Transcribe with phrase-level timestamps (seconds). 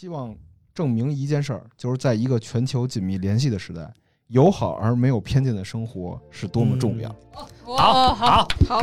[0.00, 0.34] 希望
[0.72, 3.92] 证明一件事儿，就是在一个全球紧密联系的时代，
[4.28, 7.14] 友好而没有偏见的生活是多么重要。
[7.66, 8.82] 好好好，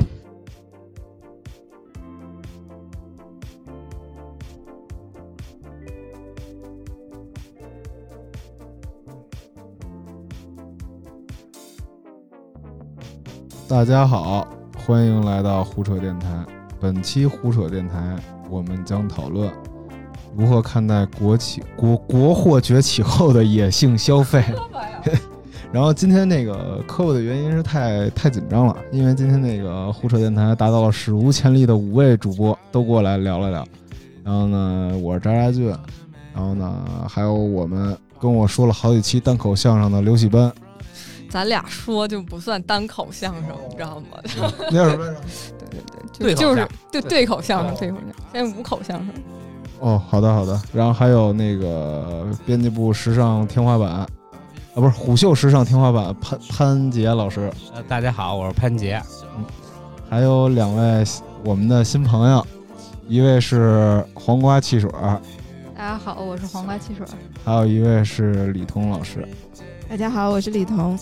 [13.68, 14.47] 大家好，
[14.78, 16.45] 欢迎来到胡扯电台。
[16.80, 18.16] 本期胡扯电台，
[18.52, 19.52] 我们将讨论
[20.38, 24.44] 如何看待国企国国货崛起后的野性消费。
[25.73, 33.67] 然后今天那个磕巴的原因是太太紧张了，因为今天那个胡扯电台达到了史无前例的五位主播都过来聊了聊。
[34.23, 35.67] 然后呢，我是渣渣俊，
[36.34, 40.52] 然后呢还有我们跟我说了好几期单口相声的刘喜奔。
[41.30, 44.17] 咱俩说就不算单口相声，你知道吗？
[44.25, 44.49] 什么？
[44.72, 44.95] 对
[46.19, 49.09] 对对，就是对对口相声，对口相声，现在五口相声。
[49.80, 54.08] 哦，好的好的，然后还有那个编辑部时尚天花板，啊，
[54.73, 59.02] 不是虎嗅时尚天花板潘潘杰老师，呃，大家好，我是潘杰。
[60.09, 61.03] 还有两位
[61.44, 62.45] 我们的新朋友，
[63.08, 64.89] 一位是黄瓜汽水，
[65.75, 67.06] 大家好，我是黄瓜汽水。
[67.44, 69.28] 还有一位是李彤老师。
[69.89, 70.97] 大家好，我是李彤。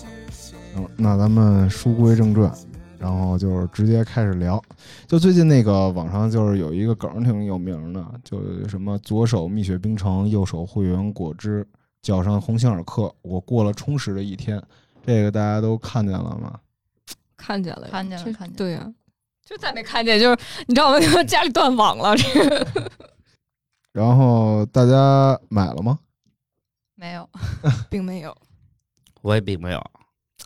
[0.76, 2.52] 嗯，那咱们书归正传，
[2.98, 4.62] 然后就是直接开始聊。
[5.06, 11.66] 就最近那个网上就是有一个梗挺有名的，就什么左手蜜雪冰城，右手汇源果汁，
[12.02, 14.62] 脚上鸿星尔克，我过了充实的一天。
[15.04, 16.58] 这个大家都看见了吗？
[17.36, 18.92] 看见了，看见了看见了对呀、
[19.44, 20.36] 就再没看见，就是
[20.66, 20.98] 你知道吗？
[21.24, 22.90] 家里断网了，这个
[23.92, 25.98] 然后大家买了吗？
[26.96, 27.28] 没有，
[27.88, 28.36] 并没有。
[29.22, 29.84] 我也并没有，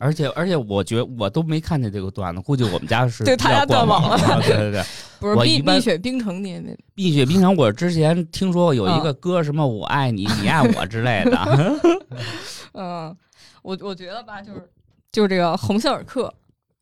[0.00, 4.40] 而且而且我觉得我都没看见这个段子，估计我们家是对他家断断网了。
[4.40, 4.82] 对对对，
[5.20, 11.78] 不是蜜蜜雪冰城，你也没蜜雪冰城，我之前听说过有嗯一个歌，什么我爱你，你爱我之类的。
[12.72, 13.14] 嗯，
[13.60, 14.70] 我我觉得吧，就是
[15.12, 16.32] 就是这个鸿星尔克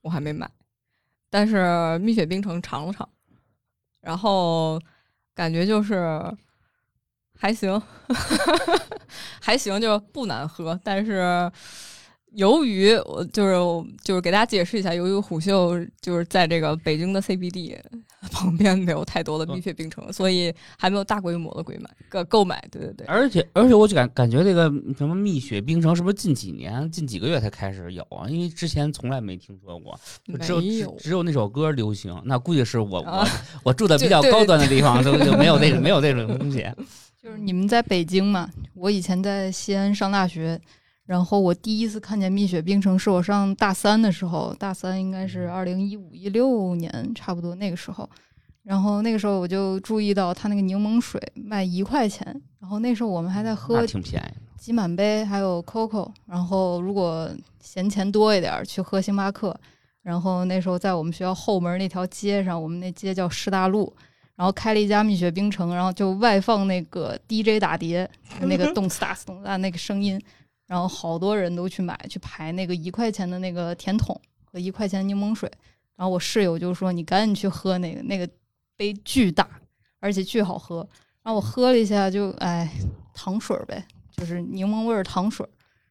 [0.01, 0.49] 我还没买，
[1.29, 3.09] 但是蜜雪冰城尝了尝，
[4.01, 4.81] 然后
[5.35, 6.23] 感觉就是
[7.37, 7.83] 还行，
[9.43, 11.51] 还行，就不难喝，但是。
[12.39, 13.53] 由于我就是
[14.05, 17.77] 就是给大家解释一下，由于虎嗅就是在这个北京的 CBD
[18.31, 22.65] 旁边没有太多的蜜雪冰城，所以还没有大规模的购买购购买。
[22.71, 28.29] 对对对，而且而且我就感感觉这个什么蜜雪冰城是不是近几年近几个月才开始有啊？
[28.29, 29.99] 因为之前从来没听说过，
[30.41, 32.17] 只有只有只有那首歌流行。
[32.25, 33.29] 那估计是我我啊
[33.65, 36.65] 我住的比较高端的地方，就就没有那个 没有那种东西。
[37.21, 40.59] 就是你们在北京嘛，我以前在西安上大学，
[41.09, 48.07] 然后我第一次看见蜜雪冰城是我上大三的时候，大三应该是二零一五一六年差不多那个时候。
[48.63, 52.23] 然后那个时候我就注意到它那个柠檬水卖一块钱，
[52.61, 54.39] 然后那时候我们还在喝挺便宜。
[54.59, 56.11] 挤满杯，还有 COCO。
[56.27, 59.59] 然后如果闲钱多一点儿，去喝星巴克。
[60.03, 63.91] 然后那时候在我们学校后门那条街上，我们那街叫师大路，
[64.37, 68.07] 然后开了一家蜜雪冰城，然后就外放那个 DJ 打碟，
[68.43, 70.21] 那个 动次打次动次打那个声音，
[70.69, 75.51] 然后好多人都去买，去排那个一块钱的那个甜筒和一块钱柠檬水。
[75.97, 78.29] 然后我室友就说：“你赶紧去喝那个，那个
[78.77, 79.49] 杯巨大，
[79.99, 80.87] 而且巨好喝。”
[81.25, 82.71] 然后我喝了一下就，哎，
[83.13, 85.45] 糖水呗，就是柠檬味儿糖水。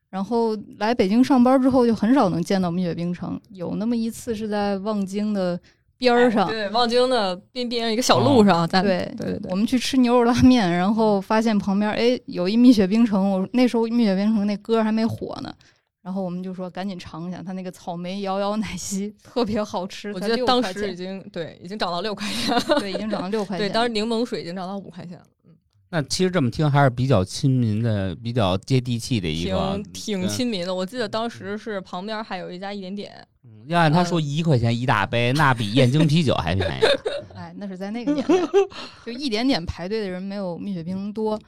[0.09, 3.37] 然后来北京上班之后，就很少能见到蜜雪冰城。
[3.49, 5.59] 有那么一次是在望京的
[5.97, 15.53] 边儿上，哎对，望京的边边一个小路上，咱对对对对我，们去吃牛肉拉面，然后发现旁边哎有一蜜雪冰城，我那时候蜜雪冰城那歌还没火呢，
[16.03, 25.25] 然后我们就说赶紧尝一下，它那个草莓摇摇奶昔特别好吃，我觉得当6块钱时已经对已经涨到六块钱了，对已经涨到六块钱对， 当时柠檬水已经涨到五块钱了，
[25.89, 30.75] 那其实这么听还是比较亲民的、比较接地气的一个挺，挺亲民的。
[30.75, 33.36] 我记得当时是旁边还有一家一点点，嗯
[33.67, 36.81] 要按他说一块钱一大杯，那比燕京啤酒还便宜。
[37.35, 38.35] 哎，那是在那个年代，
[39.05, 41.39] 就一点点排队的人没有蜜雪冰城多。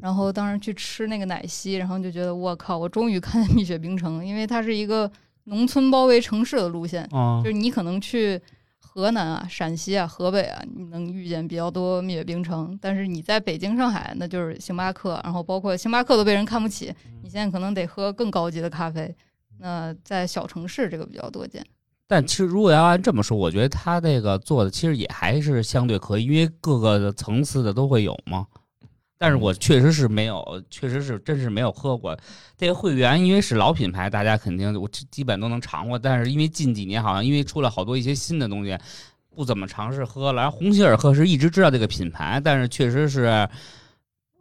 [0.00, 5.10] 然后当时去吃那个奶昔，然后就觉得我靠，我终于看见蜜雪冰城，因为它是一个
[5.44, 8.40] 农村包围城市的路线，嗯就是你可能去
[8.78, 19.12] 河南啊、陕西啊、河北啊，你能遇见比较多蜜雪冰城，但是你在北京、上海，那就是星巴克，然后包括星巴克都被人看不起，你现在可能得喝更高级的咖啡。
[19.58, 21.64] 那在小城市这个比较多见，
[22.06, 28.46] 但其实如果要按这么说，我觉得他这个做的其实也还是相对可以，因为各个层次的都会有嘛。
[29.20, 32.16] 但是我确实是没有，确实是真是没有喝过
[32.56, 35.98] 这个会员，因为是老品牌，大家肯定我基本都能尝过。
[35.98, 38.78] 但是因为近几年好像因为出了好多一些新的东西，
[39.34, 40.42] 不怎么尝试喝了。
[40.42, 43.48] 然后鸿星尔克是一直知道这个品牌，但是确实是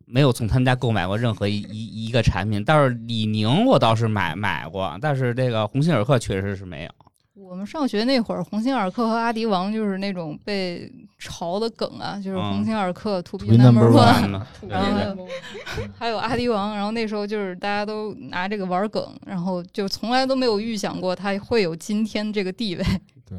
[0.09, 6.91] 没有从他们家购买过任何一一一个产品，但是李宁我倒是买买过，但是这个鸿星尔克确实是没有。
[7.33, 14.81] 我们上学那会儿，鸿星尔克和阿迪王就是那种被嘲的梗啊，就是嗯鸿星尔克 to be be number one 然
[15.15, 15.27] 后
[15.97, 22.83] 还有阿迪王，然后那时候就是大家都拿这个玩梗，然后就从来都没有预想过它会有今天这个地位。
[23.25, 23.37] 对，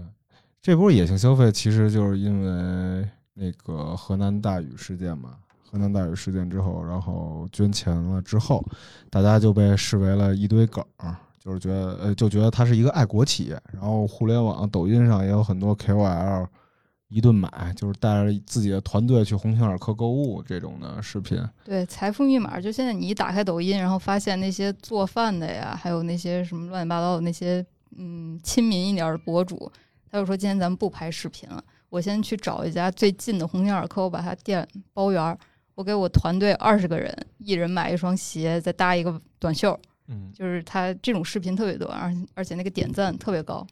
[0.62, 5.35] 这波野性消费其实就是因为那个河南大雨事件嘛。
[5.70, 8.65] 河南大雨事件之后，然后捐钱了之后，
[9.11, 13.61] 大家就被视为了一堆梗儿，就是觉得呃，就觉得它是一个爱国企业。
[13.73, 16.47] 然后互联网、抖音上也有很多 KOL
[17.09, 21.38] 一顿买，就是带着自己的团队去鸿星尔克购物这种的视频。
[21.65, 27.65] 对，财富密码就现在你一打开抖音，然后发现那些做饭的呀，还有那些什么乱七八糟的那些
[27.97, 29.70] 嗯亲民一点的博主，
[30.11, 35.38] 他就说今天咱们不拍视频了，我先去找一家最近的鸿星尔克，我把他店包圆儿，
[35.79, 39.79] 我给我团队二十个人，一人买一双鞋，再搭一个短袖，
[40.09, 43.65] 嗯，就是他这种视频特别多，而而且那个点赞特别高。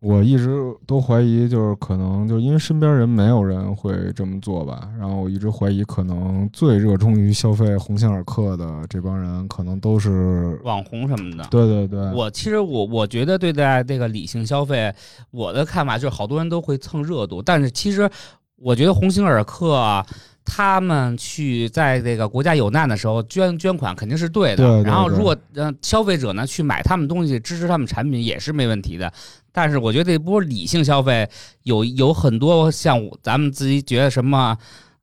[0.00, 0.54] 我一直
[0.86, 11.48] 都怀疑，就是可能就是因为身边人没有人会这么做吧，然后我一直怀疑，可能最热衷于消费鸿星尔克的这帮人，可能都是网红什么的。
[11.50, 14.94] 对对对，我其实我我觉得对待这个理性消费，
[15.30, 18.08] 我的看法就是好多人都会蹭热度，但是其实
[18.56, 20.06] 我觉得鸿星尔克啊。
[20.46, 29.12] 他们去在这个国家有难的时候捐捐款肯定是对的，对对对然后如果呃消费者呢去买他们东西支持他们产品也是没问题的。
[29.52, 31.28] 但是我觉得这波理性消费
[31.64, 34.56] 有有很多像咱们自己觉得什么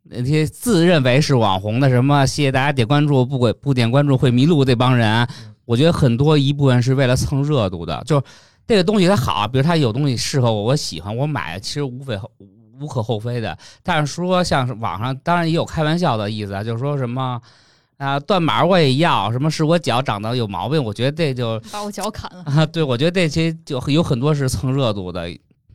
[0.03, 5.27] 那些自认为是网红的什么，谢谢大家点关注，不给不点关注会迷路这帮人，
[5.65, 8.23] 我觉得很多一部分是为了蹭热度的，就是
[8.67, 12.15] 这个东西它好，比如它有东西适合我，我喜欢，我买，其实无非
[12.83, 13.57] 无可厚非的。
[13.81, 17.41] 但是说像是网上，当然也有开玩笑的意思啊，就是说什么。
[17.97, 20.83] 啊，断码我也要，什么是我脚长得有毛病？
[20.83, 25.29] 我觉得这就把我脚砍了，啊，对我觉得这些就有很多是蹭热度的。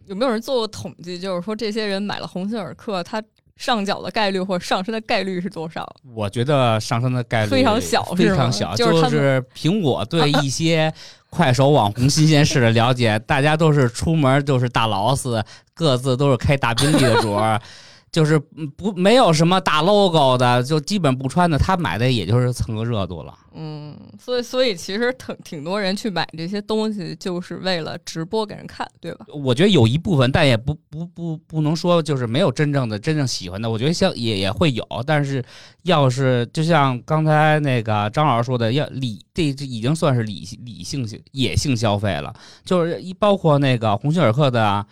[0.04, 1.18] 有没有人做过统计？
[1.18, 3.22] 就是说这些人买了鸿星尔克，他
[3.56, 5.88] 上脚的概率或者上身的概率是多少？
[6.12, 8.74] 我觉得上升的概率非常小非常小。
[8.74, 10.92] 就是他们是苹果对一些
[11.30, 15.44] 快手网红新鲜事的了解，大家都是出门就是大劳斯，
[15.74, 17.60] 各自都是开大宾利的主儿。
[18.10, 18.38] 就是
[18.76, 23.34] 不没有什么大 logo 的，就基本不穿的，他买的也就是蹭个热度了。
[23.54, 29.26] 嗯，所以所以其实挺挺多人去买这些东西，就是为了直播给人看，对吧？
[29.34, 33.68] 我觉得有一部分，但也不不不不能说就是没有真正的真正喜欢的。
[33.68, 35.44] 我觉得像也也会有，但是
[35.82, 42.32] 要是就像刚才那个张老师说的，要理这这已经算是理理性野性消费了，
[42.64, 44.86] 就是一包括那个鸿星尔克的。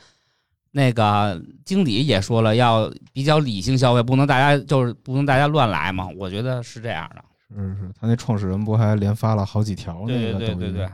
[0.77, 6.07] 那个经理也说了，要比较理性消费，不能大家就是不能大家乱来嘛。
[6.19, 7.25] 我觉得是这样的。
[7.49, 10.39] 是是，他那创始人不还连发了好几条那个抖音？
[10.39, 10.89] 对对对对。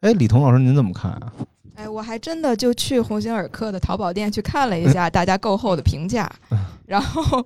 [0.00, 1.32] 哎，李彤老师您怎么看啊？
[1.76, 6.30] 哎，我还真的就去鸿星尔克的淘宝店去看了一下 大家购后的评价，
[6.84, 7.42] 然后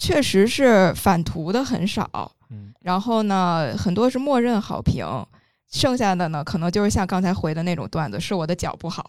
[0.00, 5.06] 确实是返图的很少，嗯然后呢，很多是默认好评，
[5.70, 9.08] 剩下的呢，可能就是像刚才回的那种段子，是我的脚不好，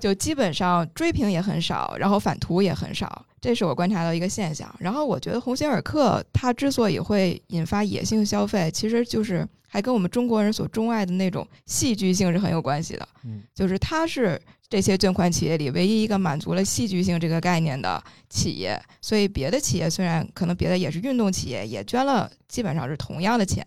[0.00, 4.74] 就基本上追评也很少，然后反图也很少，这是我观察到一个现象。
[4.78, 13.08] 然后我觉得鸿星尔克它之所以会引发野性消费，其实就是还跟我们中国人所钟爱的那种戏剧性是很有关系的。
[13.24, 23.66] 嗯，就是它是这些捐款企业里唯一一个满足了戏剧性这个概念的企业，所以别的企业虽然可能别的也是运动企业，也捐了基本上是同样的钱，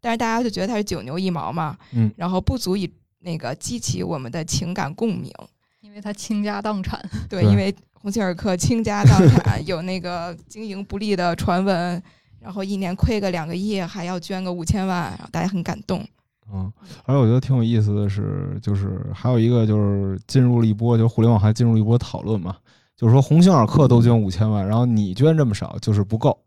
[0.00, 2.90] 但是大家就觉得它是九牛一毛嘛，嗯，然后不足以
[3.24, 5.32] 那个激起我们的情感共鸣。
[5.80, 7.00] 因为他倾家荡产。
[7.28, 12.02] 对，因为鸿星尔克倾家荡产，有那个经营不利的传闻，
[12.40, 16.04] 然后一年亏个两个亿，还要捐个五千万，然后大家很感动。
[16.52, 16.70] 嗯，
[17.04, 22.56] 而且我觉得挺有意思的是，就是还有一个就是进入了一波，就互联网还进入了一波讨论嘛，
[22.96, 26.38] 就是说鸿星尔克都捐五千万，然后你捐这么少，就是不够，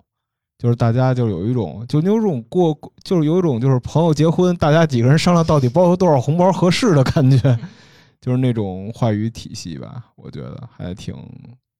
[0.57, 7.59] 就是大家就有一种就有一种过，就是有一种就是朋友结婚，大家几个人商量到底包多少红包合适的感觉，
[8.19, 11.13] 就是那种话语体系吧，我觉得还挺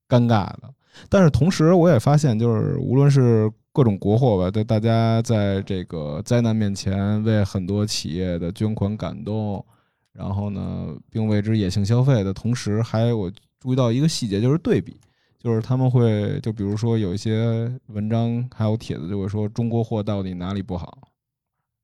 [0.08, 0.62] 尴尬的。
[1.08, 9.64] 但是同时，我也发现，就是无论是各种国货吧，对大家在这个灾难面前为很多企业的捐款感动，
[10.12, 13.30] 然后呢，并为之野性消费的同时，还我
[13.60, 14.96] 注意到一个细节，就是对比，
[15.38, 20.98] 就是他们会就比如说有一些文章还有帖子就会说中国货到底哪里不好，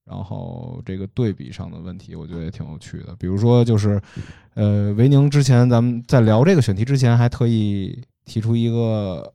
[0.05, 3.15] 然后这个对比上的问题，我觉得也挺有趣的。
[3.17, 4.01] 比如说就是，
[4.55, 9.33] 呃，维宁之前咱们在聊这个选题之前，还特意提出一个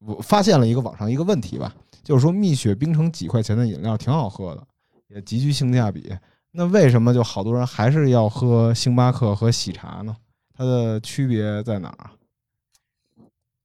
[0.00, 4.66] 我发现了一个网上一个问题吧，就是说蜜雪冰城几块钱的饮料挺好喝的，
[5.08, 6.12] 也极具性价比。
[6.52, 10.14] 那为什么就好多人还是要喝星巴克和喜茶呢？
[10.52, 12.10] 它的区别在哪儿？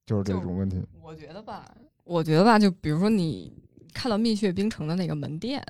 [0.06, 0.80] 就是这种问题。
[1.02, 1.70] 我觉得吧，
[2.04, 3.52] 我觉得吧，就比如说你
[3.92, 5.62] 看到蜜雪冰城的那个门店，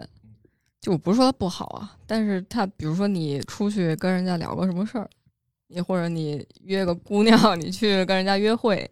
[0.81, 5.09] 就我不是说它不好啊，但是它比如说你出去跟人家聊个什么事儿，
[5.69, 8.88] 你或者你约个姑娘， 你去跟人家约会，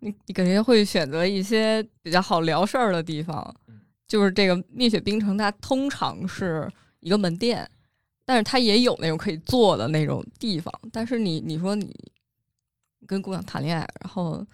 [0.00, 3.54] 你你肯定会选择一些比较好聊事儿的地方。
[4.08, 7.68] 就是这个蜜雪冰城，它通常是一个门店，
[8.24, 10.72] 但是它也有那种可以坐的那种地方。
[10.92, 11.92] 但是你你说你
[13.04, 14.46] 跟姑娘谈恋爱，然后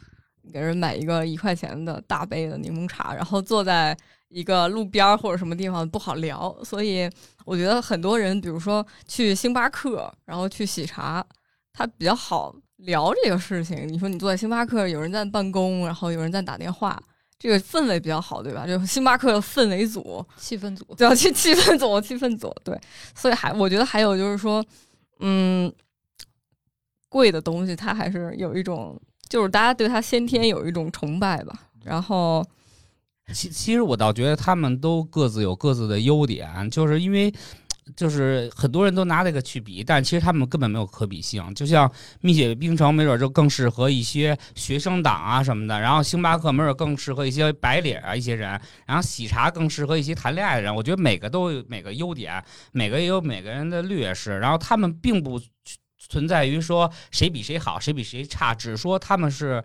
[0.50, 3.94] 给人买一个一块钱的大杯的柠檬茶，然后坐在
[4.28, 7.10] 一个路边或者什么地方不好聊，所以
[7.44, 11.24] 我觉得很多人，比如说去星巴克，然后去喜茶，
[11.72, 13.86] 它比较好聊这个事情。
[13.86, 17.00] 你说你坐在星巴克，有人在办公，然后有人在打电话，
[17.38, 18.66] 这个氛围比较好，对吧？
[18.66, 22.78] 就星巴克的氛围组，气氛组，对，气气氛组，气氛组，对。
[23.14, 24.64] 所以还我觉得还有就是说，
[25.20, 25.72] 嗯，
[27.08, 28.98] 贵的东西它还是有一种，
[29.32, 31.58] 就是大家对他先天有一种崇拜吧。
[31.82, 32.46] 然后，
[33.32, 37.32] 其其实我倒觉得他们都各自有各自的优点，就是因为
[37.96, 41.42] 就是很多人都拿这个去比，但其实他们根本没有可比性。
[41.54, 50.74] 就像蜜雪冰城，没准就更适合一些学生党啊什么的，然后星巴克没准更适合一些白领啊一些人，然后喜茶更适合一些谈恋爱的人。
[50.74, 55.40] 我觉得每个都有每个优点，每个也有每个人的劣势，然后他们并不
[56.08, 59.62] 存在于说谁比谁好，谁比谁差，只说他们是。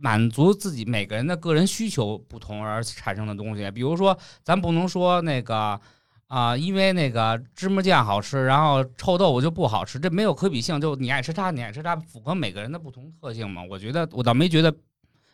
[0.00, 5.80] 满足自己每个人的个人需求不同而产生的东西，比如说，咱不能说那个
[6.28, 10.80] 啊、因为那个芝麻酱好吃，然后臭豆腐就不好吃，这没有可比性。
[10.80, 13.60] 就你爱吃它，你爱吃它，符合每个人的不同特性嘛。
[13.68, 14.72] 我觉得我倒没觉得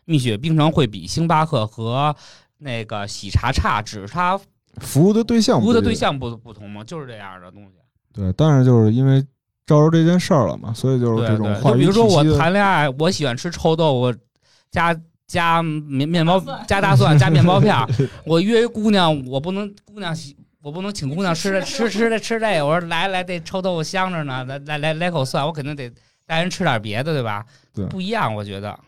[0.07, 2.17] 蜜雪冰城会比星巴克和
[2.57, 4.41] 那个喜茶差，只是它
[4.81, 7.73] 服务的对象服务的对象不不同嘛，就是这样的东西。
[8.15, 9.23] 对，但是就是因为
[9.67, 14.19] 招着这件事儿了嘛，所以就是这种话语就比如说我谈恋爱，我喜欢吃臭豆腐，
[14.71, 14.95] 加
[15.27, 17.89] 加面面包加大蒜加面包片儿。
[18.27, 22.67] 我约一姑娘，我不能姑娘喜，我不能请姑娘吃这吃吃这吃这个。
[22.67, 25.91] 我说来来，这臭豆腐香着呢，来来来来口蒜，我肯定得
[26.27, 27.45] 带人吃点别的，对吧？
[27.75, 28.79] 对不一样，我觉得。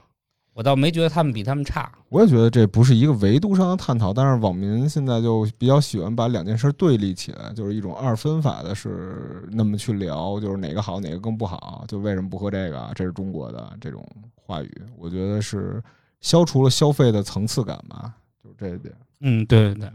[0.56, 1.92] 我倒没觉得他们比他们差。
[2.08, 12.90] 我也觉得这不是一个维度上的探讨，但是网民现在就比较喜欢把两件事对立起来，就是一种二分法的，是那么去聊，就是哪个好哪个更不好，就为什么不喝这个啊？
[12.94, 14.02] 这是中国的这种
[14.34, 15.82] 话语，我觉得是
[16.22, 18.94] 消除了消费的层次感吧，就是这一点。
[19.20, 19.90] 嗯，对对对，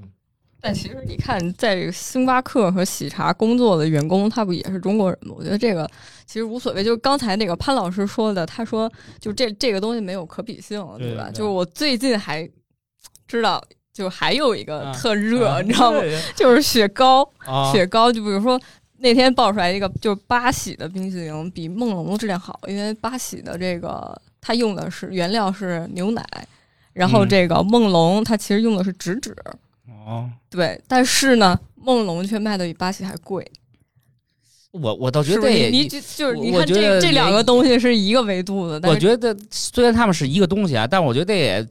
[0.61, 5.33] 但其实你看，在这个星巴克和喜茶工作的员工，他不也是中国人吗？
[5.35, 5.89] 我觉得这个
[6.27, 6.83] 其实无所谓。
[6.83, 11.29] 就是刚才那个潘老师说的，他说就这这个东西没有可比性，对吧？
[11.29, 12.47] 对就是我最近还
[13.27, 15.99] 知道，就还有一个啊特热，啊你知道吗？
[15.99, 18.61] 对就是雪糕，啊，雪糕，就比如说
[18.99, 26.23] 那天爆出来一个，就是八喜的冰淇淋比梦龙的质量好，因为八喜的这个它用的是原料是牛奶，
[26.93, 29.35] 然后嗯这个梦龙它其实用的是植脂，
[30.05, 33.45] 哦，对，但是呢，梦龙却卖的比八喜还贵，
[34.71, 35.37] 我我倒觉？
[35.37, 41.67] 得也你就就是你看这这两个东西是一个维度的，但是我觉得虽然他们是一个东西啊，但我觉得也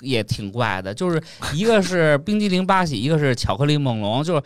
[0.00, 1.22] 也挺怪的，就是
[1.54, 4.42] 一个是冰激凌八喜，一个是巧克力梦龙，就是。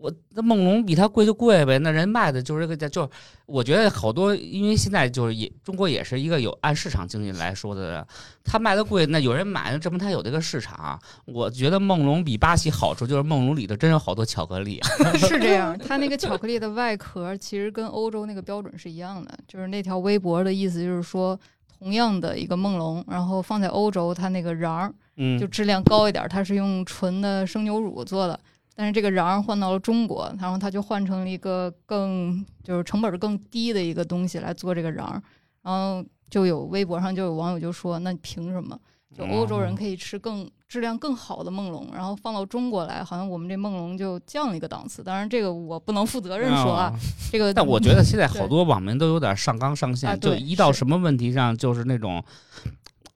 [0.00, 3.08] 我那梦龙比它贵就贵呗，那人卖的就是这个价，就是
[3.44, 8.06] 我觉得好多，因为现在就是也中国也是一个有按市场经济来说的，
[8.42, 10.98] 它卖的贵，那有人买，那证明它有这个市场。
[11.26, 14.80] 我觉得梦龙比八喜好处就是梦龙里头真有好多巧克力，
[15.20, 21.38] 是这样，它那个巧克力的外壳其实跟欧洲那个标准是一样的，就是那条微博的意思就是说，
[21.78, 28.40] 同样的一个梦龙，然后放在欧洲，它那个瓤儿嗯，就质量高一点，它是用纯的生牛乳做的。
[28.80, 35.22] 但是这个瓤儿换到了中国，然后它就换成了一个更就是成本更低的一个东西来做这个瓤儿，
[35.60, 38.80] 然后就有微博上就有网友就说，那凭什么？
[39.14, 45.02] 就欧洲人可以吃更质量更好的梦龙，然后放到中国来，好像我们这梦龙就降了一个档次。
[45.02, 46.90] 当然，这个我不能负责任说啊，
[47.30, 47.52] 这个。
[47.52, 52.24] 但我觉得现在好多网民都有点上纲上线，啊就一到什么问题上就是那种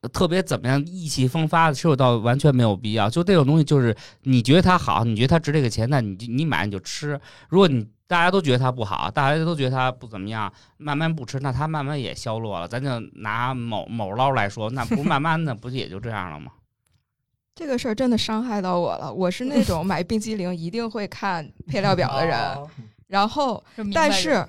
[0.08, 3.08] 特别怎么样意气风发的，其实我倒完全没有必要。
[3.08, 7.20] 就这种东西，就是你觉得它好，你觉得它值这个钱，那你你买你就吃。
[7.49, 12.68] 如果你大家都觉得它不好，大家都觉得它不怎么样，慢慢不吃，那它慢慢也消落了。
[12.68, 16.52] 咱就拿某某捞来说，那不慢慢的不也就这样了吗？
[17.56, 19.12] 这个事儿真的伤害到我了。
[19.12, 22.68] 我是那种买冰激凌一定会看配料表的人，哦
[23.06, 24.44] 然后但是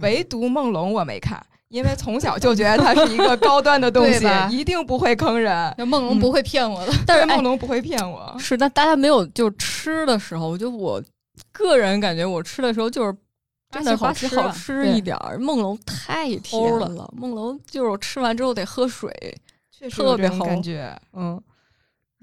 [0.00, 5.74] 唯独梦龙我没看，因为从小就觉得它是一个高端的东西 对，一定不会坑人。
[5.76, 6.92] 那梦龙不会骗我的。
[7.06, 8.34] 但是哎梦龙不会骗我。
[8.38, 11.02] 是，但大家没有就吃的时候，就我
[11.52, 13.14] 个人感觉，我吃的时候就是
[13.70, 15.38] 真的巴好吃好吃一点儿。
[15.38, 19.12] 梦龙太甜了，梦龙就是我吃完之后得喝水，
[19.70, 20.98] 确实特别有这种齁感觉。
[21.12, 21.38] 嗯，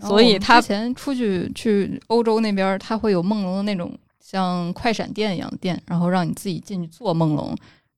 [0.02, 7.56] 所以他之前出去去欧洲那边他，会有梦龙的那种像快闪店一样的店，然后让你自己进去做梦龙。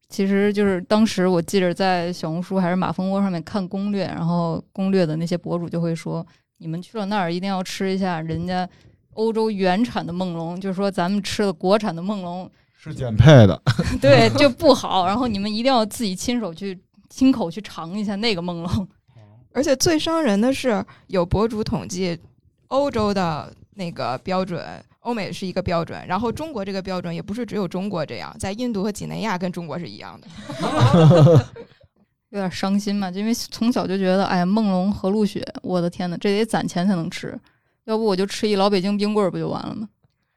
[0.09, 6.25] 其实就是当时我记着在小红书还是马蜂窝上面看攻略，然后攻略的那些博主就会说，
[6.59, 8.67] 你们去了那儿一定要吃一下人家
[9.13, 13.61] 欧洲原产的梦龙，就是说咱们吃的国产的梦龙，是减配的，
[14.01, 15.05] 对就不 好。
[15.05, 18.87] 然后你们一定要自己亲手去亲口去尝一下那个梦龙。
[19.53, 22.17] 而且最伤人的是，有博主统计，
[22.67, 24.63] 欧洲的那个标准，
[25.07, 30.27] 欧美是一个标准，然后中国这个标准也不是只有中国这样，在印度和几内亚跟中国是一样的。
[32.31, 37.39] 有点伤心嘛，就因为从小就觉得，哎呀，梦龙和露雪，我的天呐，这得攒钱才能吃，
[37.85, 39.87] 要不我就吃一老北京冰棍儿不就完了吗？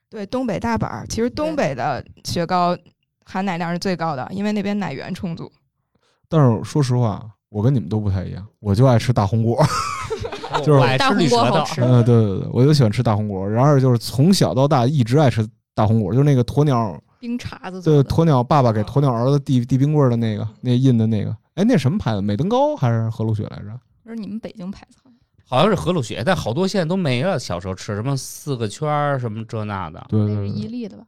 [0.09, 2.79] 对，东北大板儿，其实东北的雪糕
[3.25, 5.51] 含奶量是最高的，因为那边奶源充足。
[6.29, 9.61] 但是说实话，我跟你们都不太一样，我就爱吃大红果。
[10.61, 13.49] 就是我爱大红吃绿舌头，果好吃嗯，对对对，我就喜欢吃大红果。
[13.49, 22.21] 然而就是从小到大一直爱吃大红果，就是那个鸵鸟，冰碴子对，鸵鸟爸爸给鸵鸟儿子递递冰棍儿的那个，那印的那个，哎，那什么牌子？
[22.21, 23.79] 美登高还是和路雪来着？
[24.03, 25.11] 不是你们北京牌子好像。
[25.47, 27.37] 好像是和路雪，但好多现在都没了。
[27.37, 30.49] 小时候吃什么四个圈儿什么这那的，对那是对对。
[30.49, 31.03] 伊利的吧？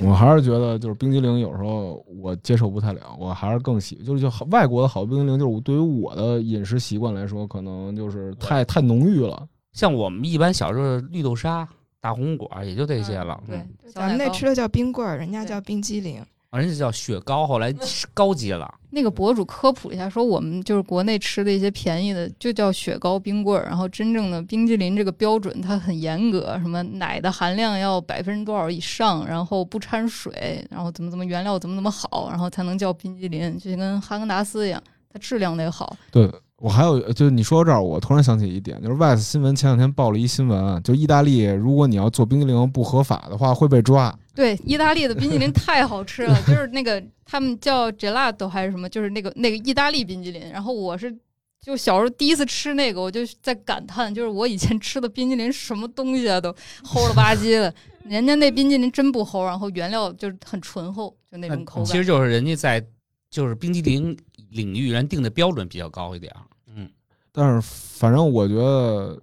[0.00, 9.46] 我还是觉得就是冰激凌有时候我接受不太了，我还是更喜就是就好外国的好冰激凌，就是对于我的饮食习惯来说，可能就是太太浓郁了。
[9.72, 11.68] 像我们一般小时候绿豆沙、
[12.00, 13.40] 大红果儿也就这些了。
[13.46, 16.24] 对咱们那吃的叫冰棍儿，人家叫冰激凌。
[16.50, 17.74] 啊人家叫雪糕，后来
[18.14, 18.72] 高级了。
[18.90, 35.94] 那个博主科普一下，说我们就是国内吃的一些便宜的，就叫雪糕冰棍儿，然后真正的冰激凌这个标准它很严格，什么奶的含量要百分之多少以上，然后不掺水，然后怎么怎么原料怎么怎么好，然后才能叫冰激凌，就跟哈根达斯一样，它质量得好。
[36.10, 44.12] 对我还有就是你说到这儿，我突然想起一点，就是 VICE 新闻前两天报了一新闻啊，就意大利，如果你要做冰激凌不合法的话，会被抓。
[44.38, 50.48] 对，意大利的冰淇淋太好吃了， 就是那个他们叫 gelato 还是什么，就是那个那个意大利冰淇淋。
[50.52, 51.12] 然后我是
[51.60, 56.52] 就小时候第一次吃那个，我就在感叹，就是我以前吃的冰激凌什么东西啊，都
[56.86, 57.74] 齁了吧唧的。
[58.04, 61.86] 人家那冰淇淋真不齁，然后原料就是很醇厚，就那种口感。
[61.86, 62.80] 其实就是人家在
[63.28, 64.16] 就是冰激凌
[64.50, 66.40] 领域人定的标准比较高一点儿。
[66.68, 66.88] 嗯，
[67.32, 69.20] 但是反正我觉得，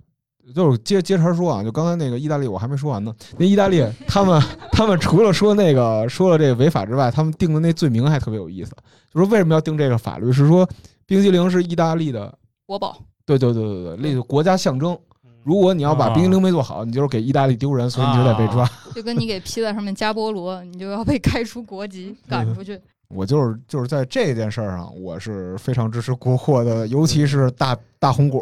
[0.53, 3.13] 就是接接茬说啊，就刚才那个意大利我还没说完呢。
[3.37, 8.71] 那意大利他们他们除了说那个说了这个违法之外，他们定的那罪名还特别有意思，
[9.13, 10.31] 就说为什么要定这个法律？
[10.31, 10.67] 是说
[11.05, 14.97] 冰激凌是意大利的，国宝，对对对对对，那个国家象征。
[15.43, 18.67] 如果你要把冰激凌没做好，你就是给意大利丢人，所以你就得被抓。
[18.95, 22.81] 就跟你给披萨上面加菠萝，你就要被开除国籍，赶出去。
[23.09, 28.41] 我就是就是在这件事儿上，我是非常支持国货的，尤其是大大红果。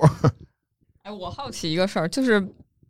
[1.03, 2.41] 哎，我好奇一个事儿，就是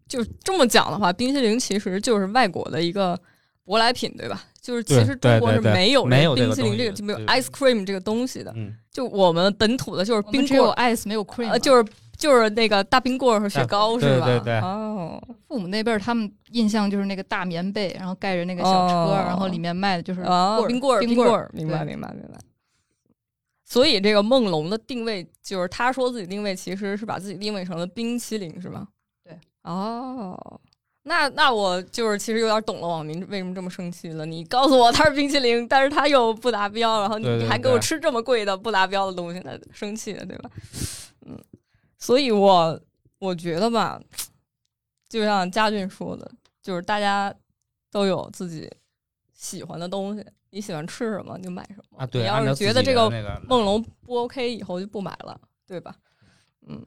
[0.08, 3.20] 就这么讲的话，冰淇淋其实就是外国的一个
[3.66, 4.44] 舶来品，对吧？
[4.62, 11.84] 就是其实中国是没有没有冰淇淋这个就没有 ice cream 这个东西的，嗯，就我们本土的就是冰只有，ice 没有 cream，呃，就是
[12.16, 14.26] 就是那个大冰棍儿和雪糕是吧？
[14.26, 22.40] 对对哦，父母那辈儿，他们印象就是那个大棉被，然后盖着那个小车，哦然后里面卖的就是啊，冰棍儿，冰棍冰儿，明白明白明白。
[23.66, 28.88] 所以这个梦龙的定位就是他说自己定位其实是把自己定位成了冰淇淋是吗？
[29.24, 29.40] 对。
[29.64, 30.62] 哦，
[31.04, 34.26] 那那我就是其实有点懂了网民为什么这么生气了。
[34.26, 40.50] 你告诉我它是冰淇淋，但是它又不达标，然后你还给我吃这么贵的不达标的东西，那生气了对吧？
[41.26, 41.42] 嗯，
[41.98, 42.80] 所以我
[43.20, 44.02] 我觉得吧，
[45.08, 46.30] 就像佳俊说的，
[46.62, 47.34] 就是大家
[47.90, 48.70] 都有自己
[49.34, 51.98] 喜欢的东西，你喜欢吃什么就买什么。
[51.98, 53.10] 啊，对，你要是觉得这个
[53.48, 55.36] 梦龙不 OK，以后就不买了，
[55.68, 55.96] 对吧？
[56.68, 56.86] 嗯，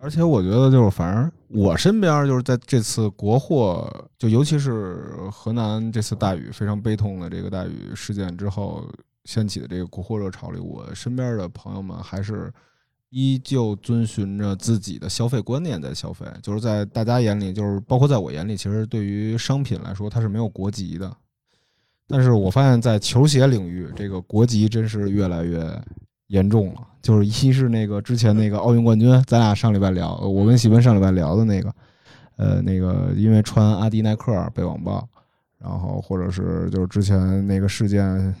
[0.00, 8.84] 而且我觉得就是，反正我身边就是在这次国货，就尤其是河南这次大雨非常悲痛的这个大雨事件之后
[9.24, 12.52] 掀起的这个国货热潮里，我身边的朋友们还是
[13.10, 21.16] 依旧遵循着自己的消费观念在消费，就是在大家眼里，就是包括在我眼里，其实对于商品来说，它是没有国籍的。
[22.12, 25.58] 但是我发现，在球鞋领域，这个国籍真是越来越
[26.26, 26.86] 严重了。
[27.00, 31.74] 就是一是那个之前那个奥运冠军，咱俩上礼拜聊，呃我跟喜文上礼拜聊的那个，
[32.36, 35.08] 呃，那个因为穿阿迪耐克被网暴，
[35.58, 38.34] 然后或者是就是之前那个事件，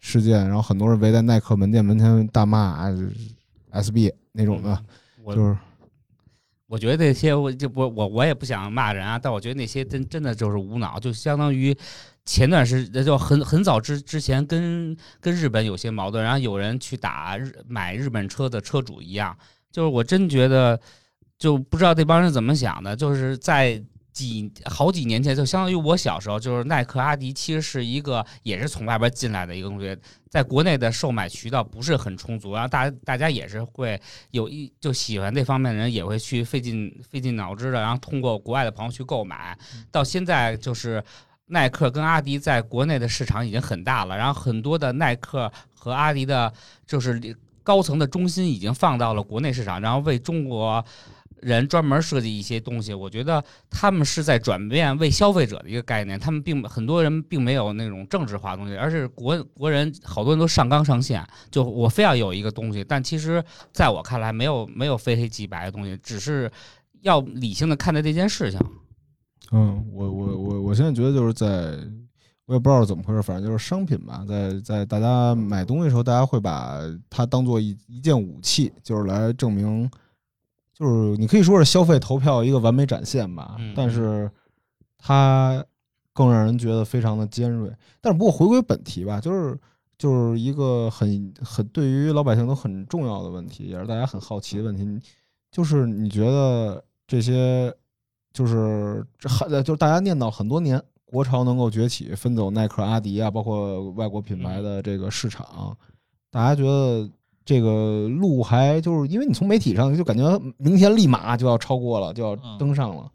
[0.00, 2.90] 事件，然后很多人围在耐克门店门前大骂啊
[3.72, 4.78] SB 那种的，
[5.26, 5.56] 就是
[6.72, 11.76] 我觉得那些我就不我我也不想骂人啊，但我觉得那些真真的就是无脑，就相当于
[12.24, 19.36] 前段时就很很早之之前跟跟日本有些矛盾，然后有人去打日买日本车的车主一样，
[19.70, 20.80] 就是我真觉得
[21.38, 23.84] 就不知道这帮人怎么想的，就是在。
[24.12, 29.96] 几好几年前，就相当于我小时候，就是耐克、阿迪，其实是一个也是从外边进来的一个东西，
[30.28, 33.98] 在国内的售卖渠道不是很充足，然后大大家也是会
[34.30, 39.56] 有一就喜欢这方面的人也会去费尽费尽脑汁的，然后通过国外的朋友去购买。
[39.90, 41.02] 到现在就是
[41.46, 46.52] 耐克跟阿迪在国内的市场已经很大了，然后很多的耐克和阿迪的，
[46.86, 47.18] 就是
[47.62, 50.84] 高层的中心已经放到了国内市场，然后为中国。
[51.42, 56.18] 人专门设计一些东西，我觉得他们是在转变为消费者的一个概念。
[56.18, 62.84] 他们并很多人并没有那种政治化东西，而是国国人好多人都上纲上线，就我非要有一个东西。
[62.84, 66.48] 但其实在我看来，没有没有非黑即白的东西，只是
[67.00, 68.60] 要理性的看待这件事情。
[69.50, 71.46] 嗯，我我我我现在觉得就是在，
[72.46, 76.78] 我也不知道怎么回事，反正就是商品吧，在在大家买东西的时候，大家会把
[77.10, 79.90] 它当做一一件武器，就是来证明。
[80.82, 84.28] 就是你可以说是消费投票一个完美展现吧，但是
[84.98, 85.64] 它
[86.12, 87.72] 更让人觉得非常的尖锐。
[88.00, 89.56] 但是不过回归本题吧，就是
[89.96, 95.00] 就是一个很很对于老百姓都很重要的问题，也是大家很好奇的问题，
[95.52, 97.72] 就是你觉得这些
[98.32, 105.76] 就是这很就是大家念叨很多年，国潮能够崛起，分走耐克、阿迪啊，包括外国品牌的这个市场，
[106.28, 107.08] 大家觉得。
[107.44, 113.10] 这个路还就是因为你从媒体上就感觉明天立马就要超过了，就要登上了。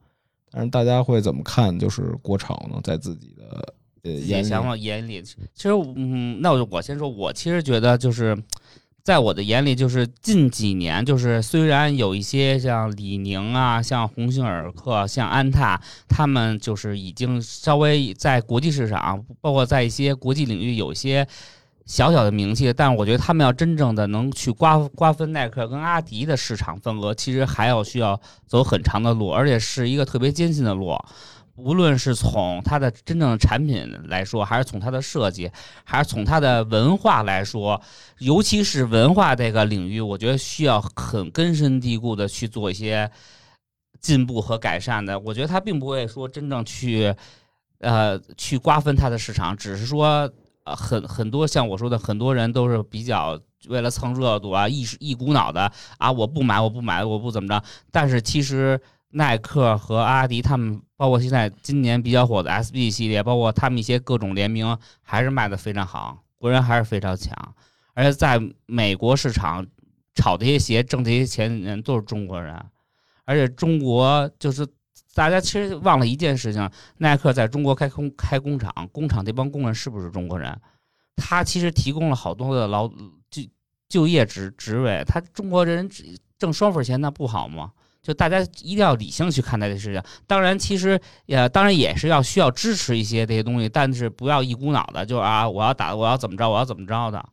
[0.52, 1.78] 但是大家会怎么看？
[1.80, 8.38] 就是国潮呢，在自己的呃眼想法眼里，其实嗯，那我我先说，我其实觉得就是
[9.04, 21.26] 在我的眼里，就是近几年，就是虽然有一些像李宁啊、像鸿星尔克、像安踏，他们就是已经稍微在国际市场，包括在一些国际领域有一些。
[21.88, 30.94] 小小的名气，但我觉得他们要真正的能去瓜瓜分耐克跟阿迪的市场份额，其实还要需要走很长的路，而且是一个特别艰辛的路。
[31.56, 35.50] 无论是从它的真正的产品来说，还是从它的设计，
[35.86, 37.82] 还是从它的文化来说，
[38.20, 43.10] 尤其是文化这个领域，我觉得需要很根深蒂固的去做一些
[44.02, 45.18] 进步和改善的。
[45.18, 47.16] 我觉得它并不会说真正去
[47.80, 50.30] 呃去瓜分它的市场，只是说。
[50.76, 57.64] 很很多像我说的，很多人都是比较为了蹭热度啊，一一股脑的啊，我不买，我不买，我不怎么着。
[57.92, 67.36] 但是其实耐克和阿迪他们，包括现在今年比较火的 SB 系列，包括他们一些各种联名，还是卖的非常好，国人还是非常强。
[67.94, 69.66] 而且在美国市场
[70.14, 72.56] 炒这些鞋、挣这些钱的人都是中国人，
[73.26, 74.68] 而且中国就是。
[75.18, 80.56] 大家其实忘了一件事情，耐克在中国开工开工厂，工厂这帮工人是不是中国人？
[81.16, 82.88] 他其实提供了好多的劳
[83.32, 83.42] 就
[83.90, 85.90] 就业职职位，他中国人
[86.38, 87.72] 挣双份钱那不好吗？
[88.04, 90.00] 就大家一定要理性去看待这事情。
[90.28, 97.28] 当然，其实也当然也是要需要支持一些这些东西，但是不要一股脑的就啊，我要打，我要怎么着，我要怎么着的。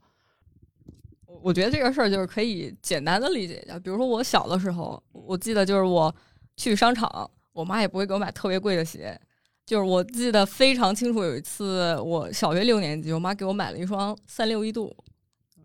[1.26, 6.12] 我我觉得这个事儿就是可以简单的理解一下，比如说我小的时候，我记得就是我
[6.56, 7.30] 去商场。
[7.54, 9.18] 我妈也不会给我买特别贵的鞋，
[9.64, 11.24] 就是我记得非常清楚。
[11.24, 14.94] 有一次我小学六年级，我妈给我买了一双三六一度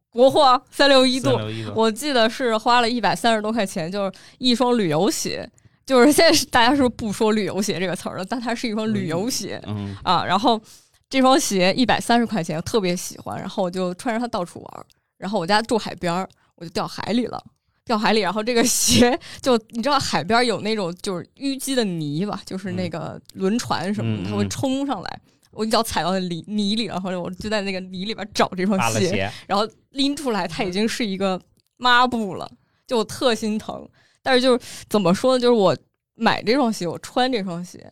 [0.10, 1.32] 国货，三六一度，
[1.76, 5.50] 我记得是花了一百三十多块钱，就是一双旅游鞋。
[5.86, 8.24] 就是现在大家是不是不说旅游鞋这个词儿了？
[8.24, 9.60] 但它是一双旅游鞋
[10.04, 10.24] 啊。
[10.24, 10.62] 然后
[11.10, 14.86] 这双鞋一百三十块钱，我特别喜欢，然后我就穿着它到处玩。
[15.18, 17.44] 然后我家住海边儿，我就掉海里了。
[17.90, 31.42] 掉海里，然后这个鞋就你知道海边有那种就是淤积的泥吧，就是那个轮船什么的，它会冲上来，我一脚踩到那泥泥里，然后我就在那个泥里边找这双鞋，然后拎出来，它已经是一个
[31.78, 32.48] 抹布了，
[32.86, 33.90] 就我特心疼。
[34.22, 35.76] 但是就是怎么说呢，就是我
[36.14, 37.92] 买这双鞋，我穿这双鞋。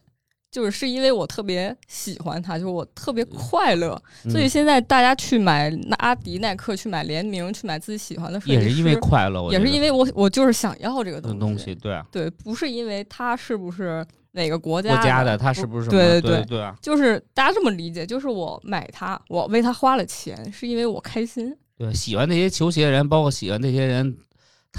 [0.57, 3.95] 就是是因为我特别喜欢它，就是我特别快乐，
[4.27, 11.37] 所以现在大家去买阿迪、耐克，去买联名，去买自己喜欢的，也是因为快乐，也是因为我我就是想要这个东西。
[11.37, 21.55] 东西对啊，对，不是因为它是不是哪个国家家的，它是不是对对对啊，就是大家这么理解，就是我买它，我为它花了钱，是因为我开心。
[21.77, 24.17] 对，喜欢那些球鞋的人，包括喜欢那些人。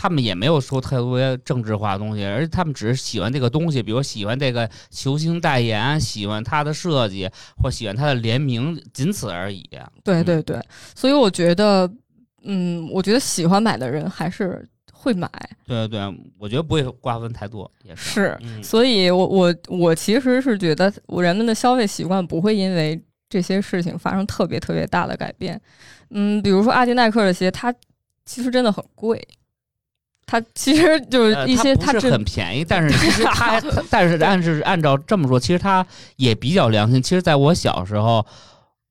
[0.01, 7.29] 他们也没有说特别政治化的东西，而且他们只是喜欢这个东西，比如喜欢这个球星代言，喜欢它的设计，
[7.61, 9.69] 或喜欢它的联名，仅此而已。
[9.73, 10.63] 嗯对对对，
[10.95, 11.91] 所以我觉得，
[12.45, 15.29] 嗯，我觉得喜欢买的人还是会买，
[15.67, 18.11] 对对对，我觉得不会瓜分太多，也是。
[18.11, 25.61] 是，嗯，所以我我我其实是觉得，我人们的消费习惯不会因为这些事情发生特别特别大的改变。
[26.11, 27.75] 嗯，比如说阿迪耐克的鞋，它
[28.25, 29.21] 其实真的很贵，
[30.31, 35.85] 它其实就是呃一些它不是很便宜，但是其实它， 但是按是按照这么说，其实它
[36.17, 37.01] 也比较良心。
[37.03, 38.27] 其实在我小时候，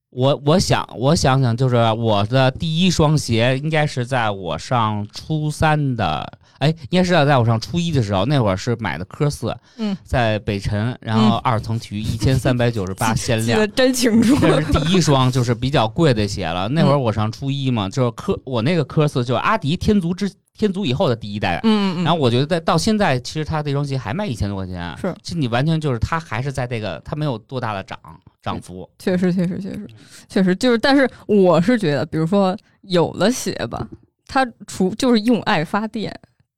[0.09, 13.67] 我我想我想想，就是我的第一双鞋应该是在我上初三的，哎，应该是在我上初一的时候，那会儿是买的科四，嗯，在北辰，然后二层体育一千三百九十八限量记得。
[13.67, 14.35] 真清楚。
[14.39, 16.67] 这是第一双，就是比较贵的鞋了。
[16.69, 21.59] 那会儿我上初一嘛，就是科我那个科四，就是阿迪天足之天足以后的第一代。
[21.63, 27.97] 嗯嗯嗯，然后我觉得在到现在，其实它这双鞋还卖一千多块钱，是其实你完全就是它还是在这个，它没有多大的涨
[28.41, 28.89] 涨幅。
[28.99, 29.87] 确实确实确实
[30.27, 33.87] 确实就是，但是我是觉得，比如说有了鞋吧，
[34.25, 36.13] 它除就是用爱发电。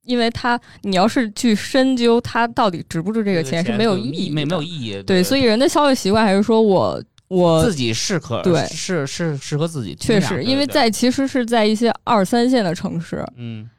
[0.05, 5.03] 因为它，你要是去深究它到底值不值这个钱是没有意义，没没有意义。
[5.03, 9.93] 对，所以人的消费习惯还是说我我自己适可对是是适合自己。
[9.93, 13.69] 确实，因为在其实是在一些二三线的城市，嗯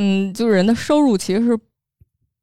[0.00, 1.58] 嗯，就是人的收入其实是，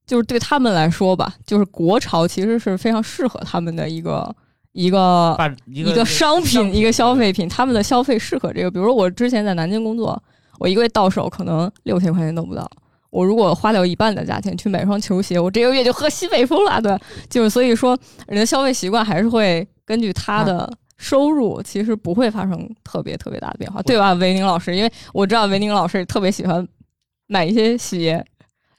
[0.05, 4.35] 就是对他们来说吧，就是国潮其实是非常适合他们的一个
[4.73, 8.69] 一个把一一个商品，一个消费品，他们的消费适合这个。
[8.69, 10.21] 比如说我之前在南京工作，
[10.59, 12.69] 我一个月到手可能六千块钱都不到。
[13.09, 16.81] 我如果花掉一半的价钱去买双球鞋，我这个月就喝西北风了。
[16.81, 24.75] 对，就是所以说，人的消费习惯还是会根据他的收入，其实不会发生特别特别大的变化，对吧，维宁老师？
[24.75, 26.67] 因为我知道维宁老师特别喜欢
[27.27, 28.23] 买一些鞋，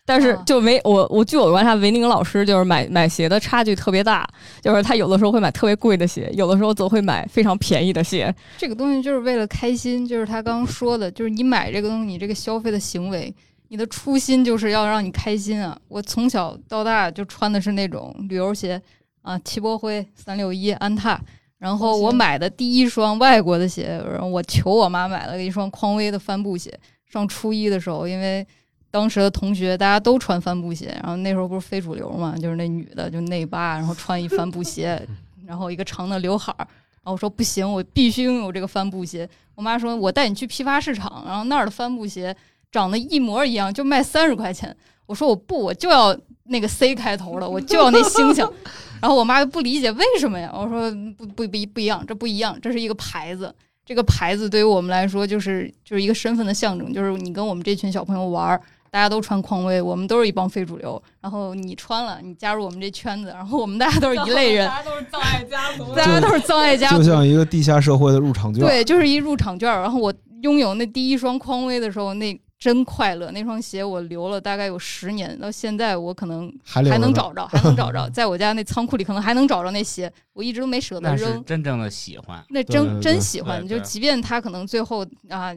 [0.05, 4.29] 但是啊就没我我据我观察，维宁老师就是买买鞋的差距特别大，
[4.61, 8.33] 就是他有的时候会买特别贵的鞋，有的时候则会买非常便宜的鞋。
[8.57, 13.35] 这个东西就是为了开心，就是他刚刚说的，就是你买这个东西，你这个消费的行为，
[13.69, 15.77] 你的初心就是要让你开心啊。
[15.89, 18.81] 我从小到大就穿的是那种旅游鞋
[19.23, 21.21] 啊，齐柏辉、三六一、安踏。
[21.59, 26.73] 然后我买的第一双外国的鞋，然后我求我妈买了一双匡威的帆布鞋。
[27.11, 28.47] 上初一的时候，因为
[28.91, 35.01] 当时的同学大家都穿帆布鞋，然后那时候不是非主流嘛，就是那女的就内八，然后穿一帆布鞋，
[35.47, 36.67] 然后一个长的刘海儿。
[37.03, 39.29] 然后我说不行，我必须拥有这个帆布鞋。
[39.55, 42.35] 我妈说，我带你去批发市场，然后那儿的帆布鞋
[42.73, 44.77] 长得一模一样，就卖三十块钱。
[45.07, 48.45] 我说我不，我就要那个 C 开头的，我就要那星星。
[49.01, 50.51] 然后我妈就不理解为什么呀？
[50.53, 53.55] 我说不不不不一样，这不一样，这是一个牌子。
[53.87, 61.01] 这个牌子对于我们来说就是就是一个身份的象征，就是你跟我们这群小朋友玩儿，大家都穿匡威，我们都是一帮非主流。
[61.21, 68.65] 然后你穿了，你加入我们这圈子，然后我们大家都是一类人， 大家都是葬爱家族 大家都是葬爱家族就，像一个地下社会的入场券。
[68.65, 69.71] 对，就是一入场券。
[69.71, 73.31] 然后我拥有那第一双匡威的时候，那真快乐。
[73.31, 81.45] 那双鞋我留了大概有十年，到现在我可能还能找着，还能找着， 在我家那仓库里可能还能找着那鞋，我一直都没舍得扔。
[81.45, 82.45] 真正的喜欢。
[82.49, 85.55] 那真对对对真喜欢，对对就即便他可能最后啊，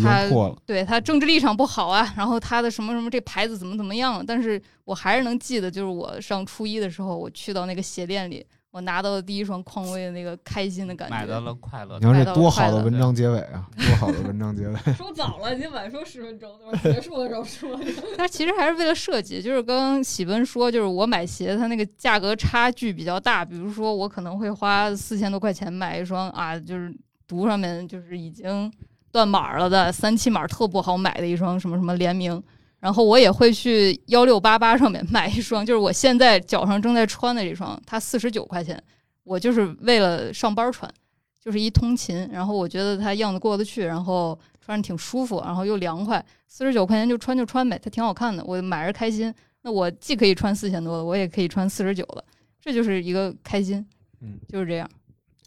[0.00, 0.56] 他破了。
[0.64, 11.14] 对他政治立场不好啊，然后他的什么什么这牌子怎么怎么样，但是我还是能记得，就是我上初一的时候，我去到那个鞋店里，我拿到了第一双匡威的那个开心的感觉。
[11.14, 13.68] 买到了快乐你，看这多好的文章结尾啊！
[13.76, 14.74] 多好的文章结尾。
[14.96, 16.50] 说早了，你晚说十分钟，
[16.82, 17.78] 结束的时候说。
[18.16, 23.44] 但其实还是为了设计，就是刚刚喜奔说，就是我买鞋，它那个价格差距比较大。
[23.44, 26.90] 比如说，我可能会花四千多块钱买一双啊，就是
[27.28, 28.72] 读上面就是已经
[29.10, 32.42] 断码了的三七码特不好买的一双什么什么联名。
[32.82, 38.82] 然后我也会去幺六八八上面买一双， 就是我现在脚上正在穿的这双，它四十九块钱，
[39.22, 40.92] 我就是为了上班穿，
[41.40, 42.28] 就是一通勤。
[42.32, 49.32] 然后我觉得它样子过得去，然后穿着挺舒服，然后又凉快，四十九块钱就穿就穿呗，它挺好看的，我买着开心。
[49.62, 52.24] 那我既可以穿四千多的，我也可以穿四十九的，
[52.60, 53.86] 这就是一个开心，
[54.20, 54.90] 嗯，就是这样。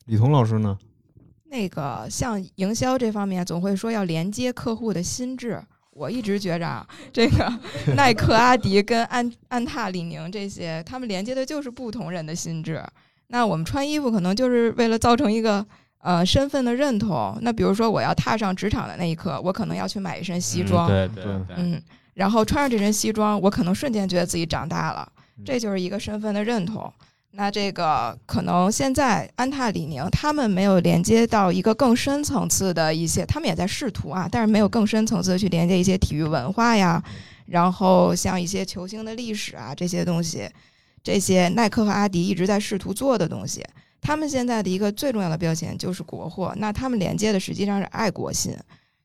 [0.06, 0.78] 李彤老师呢？
[1.50, 5.62] 那个像营销这方面，总会说要连接客户的心智。
[5.96, 7.52] 我一直觉着啊，这个
[7.96, 12.84] 耐克、阿迪跟安安踏、李宁这些，他们连接的就是不同人的心智。
[13.28, 15.66] 那我们穿衣服可能就是为了造成一个
[16.00, 17.38] 呃身份的认同。
[17.42, 21.82] 那比如说我要踏上职场的那一刻，我可能要去买一身西装，嗯对对对对，嗯，
[22.14, 25.10] 然后穿上这身西装，我可能瞬间觉得自己长大了，
[25.46, 26.92] 这就是一个身份的认同。
[27.38, 37.04] 那这个可能现在安踏、李宁他们没有连接到一个更深层次的一些，他们也在试图啊，但是没有更深层次的去连接一些体育文化呀，
[37.46, 40.50] 然后像一些球星的历史啊这些东西，
[41.04, 43.62] 这些耐克和阿迪一直在试图做的东西，
[44.00, 48.56] 他们现在的一个最重要的标签就是国货，那他们连接的实际上是爱国心，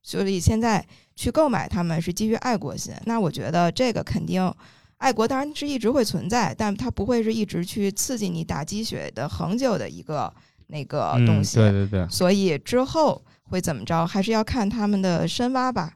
[0.05, 2.95] 所以现在去购买他们是基于爱国心。
[3.07, 4.55] 那我觉得这个肯定。
[5.01, 10.31] 爱国当然是一直会存在，但它不会是一直去刺激你打鸡血的恒久的一个
[10.67, 11.57] 那个东西。
[11.57, 15.95] 对对对，所以之后会怎么着，还是要看他们的深挖吧，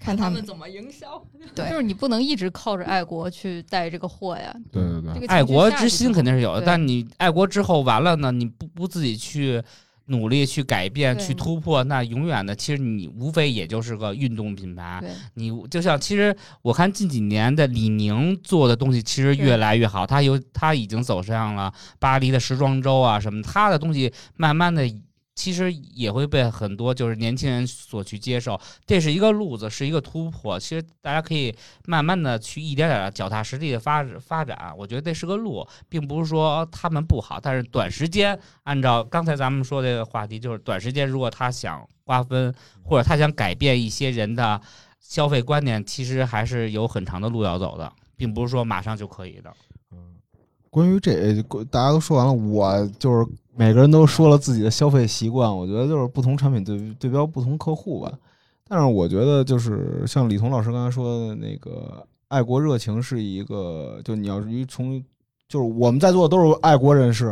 [0.00, 1.22] 看他们怎么营销。
[1.54, 4.50] 对，就是你不能一直靠着爱国去带这个货呀。
[4.72, 9.62] 对对对这个爱国之心肯定是有的，但你爱国之后完了呢，你不不自己去
[10.06, 15.02] 努力去改变、去突破，那永远的其实你无非也就是个运动品牌。
[15.34, 24.90] 你就像其实我看近几年的李宁做的东西其实越来越好，他有他已经走上了巴黎的时装周啊什么，他的东西慢慢的。
[25.36, 30.58] 其实也会被很多就是年轻人所去接受，这是一个路子，是一个突破。
[30.58, 44.58] 其实大家可以慢慢的去一点点的脚踏实地的发发展，我觉得这是个路，并不是说他们不好，但是短时间按照刚才咱们说这个话题，就是短时间如果他想瓜分或者他想改变一些人的
[45.00, 49.52] 消费观念，其实还是有很长的路要走的，并不是说马上就可以的。
[49.92, 50.16] 嗯
[50.70, 58.12] 关于这，大家都说完了，我就是每个人都说了自己的消费习惯，我觉得就是不同产品对对标不同客户吧。
[58.68, 65.02] 但是我觉得就是像李彤老师刚才说的那个爱国热情是一个，就你要是一从
[65.48, 67.26] 就是我们在座的都是爱国人士，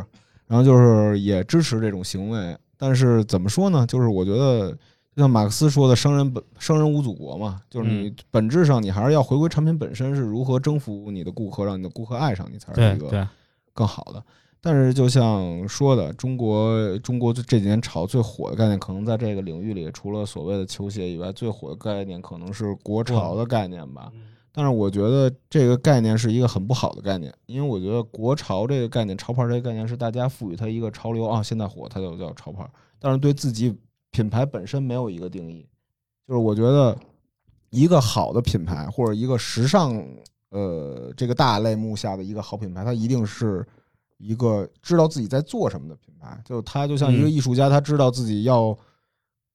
[0.47, 2.57] 然后就是也支持这种行为。
[2.77, 3.87] 但是怎么说呢？
[3.87, 13.29] 就是我觉得就像马克思说的“生人本生人无祖国”嘛，就是你本质上你还是要回归产品本身是如何征服你的顾客，让你的顾客爱上你，才是一个，
[13.73, 14.23] 更好的。
[14.67, 24.11] 但是就像说的，中国中国这几年炒最火的概念，可能在这个领域里，除了所谓的球鞋以外，最火的概念可能是国潮的概念吧。
[24.51, 32.67] 但是我觉得这个概念是一个很不好的概念，因为我觉得国潮这个概念、潮牌这个概念是大家赋予它一个潮流啊，现在火它就叫潮牌，
[32.99, 33.77] 但是对自己
[34.13, 35.69] 品牌本身没有一个定义。
[36.27, 36.97] 就是我觉得
[37.69, 40.03] 一个好的品牌或者一个时尚
[40.49, 43.63] 呃这个大类目下的一个好品牌，它一定是
[44.19, 46.41] 一个知道自己在做什么的品牌。
[46.45, 48.77] 就他就像一个嗯艺术家，他知道自己要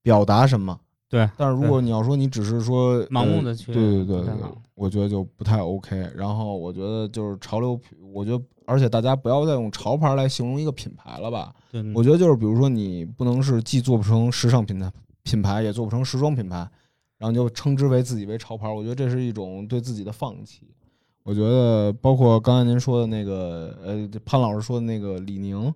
[0.01, 0.79] 表达什么。
[1.07, 4.35] 对，但是如果你要说你只是说呃盲目的去对对对对
[4.75, 6.07] 我觉得就不太 OK。
[6.15, 7.79] 然后我觉得就是潮流，
[8.13, 11.51] 我觉得而且大家不要再用潮牌来形容一个品牌了吧。
[11.71, 14.91] 对，我觉得就是比如说你不能是既做不成时尚品牌
[15.23, 16.57] 品牌，也做不成时装品牌，
[17.17, 20.69] 然后你就称之为自己为潮牌，我觉得这是一种对自己的放弃。
[21.29, 25.71] 我觉得包括刚才您说的那个呃潘老师说的那个李宁，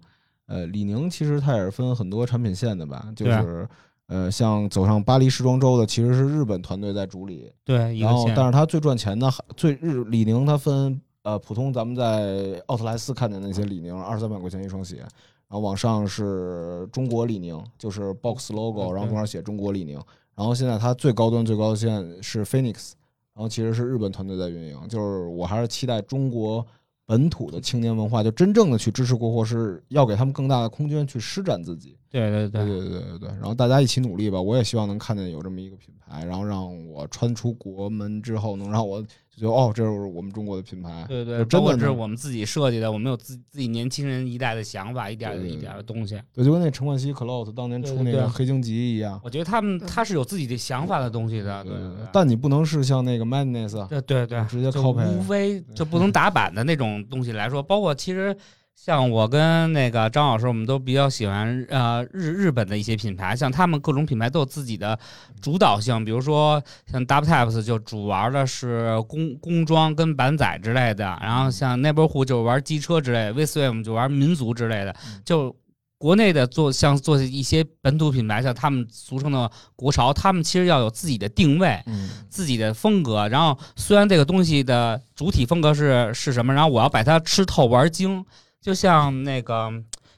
[0.47, 3.67] 呃李宁其实它也是分很多产品线的吧，就是。
[4.07, 15.09] 呃，像走上巴黎时装周的其实是日本团队在主理，对，然后但是它最赚钱的最日李宁它分呃普通咱们在奥特莱斯看见的那些李宁二三百块钱一双鞋，然
[15.51, 19.97] 后往上是中国李宁，就是 box logo，然后中间写中国李宁，
[20.35, 22.91] 然后现在它最高端最高的线是 Phoenix，
[23.33, 26.65] 然后其实是日本团队在运营，就是我还是期待中国
[27.05, 31.97] 本土的青年文化，就真正的去支持国货，是要给他们更大的空间去施展自己。
[32.09, 34.39] 对对对对对对对，然后大家一起努力吧。
[34.39, 39.03] 我也希望能看见有这么一个品牌，然后让我穿出国门之后，能让我
[39.37, 41.05] 觉得哦，这是我们中国的品牌。
[41.07, 46.21] 对对，就真包括的这是我们自己设计的，我们有自自己年轻人一代的想法，一点一点儿的东西。
[46.33, 49.19] 对，就跟那陈冠希 Close 当年出那个黑荆棘一样。
[49.23, 52.07] 我觉得他们他是有自己的想法的东西的，对对对。
[52.11, 58.35] 但你不能是像那个 Madness 啊，对对对，直接就 copy 无非就不能打板的那种东西来说，包括其实
[58.75, 64.97] 像我跟那个张老师，我们都比较喜欢呃日日本的一些品牌，像他们各种品牌都有自己的
[65.41, 75.55] 主导性，比如说像 Double Taps 就主玩的是工工装跟板仔之类的，然后像 Neighborhood 就玩机车之类的 v s w i m 就玩民族之类的，就。
[75.99, 88.25] 国内的做像做一些本土品牌，像他们俗称的国潮，他们其实要有自己的定位，嗯，自己的风格，然后虽然这个东西的主体风格是是什么，然后我要把它吃透玩精，
[88.63, 89.69] 就像那个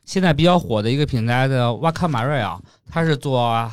[0.05, 3.67] 现在比较火的一个品牌的瓦卡马瑞啊，它是做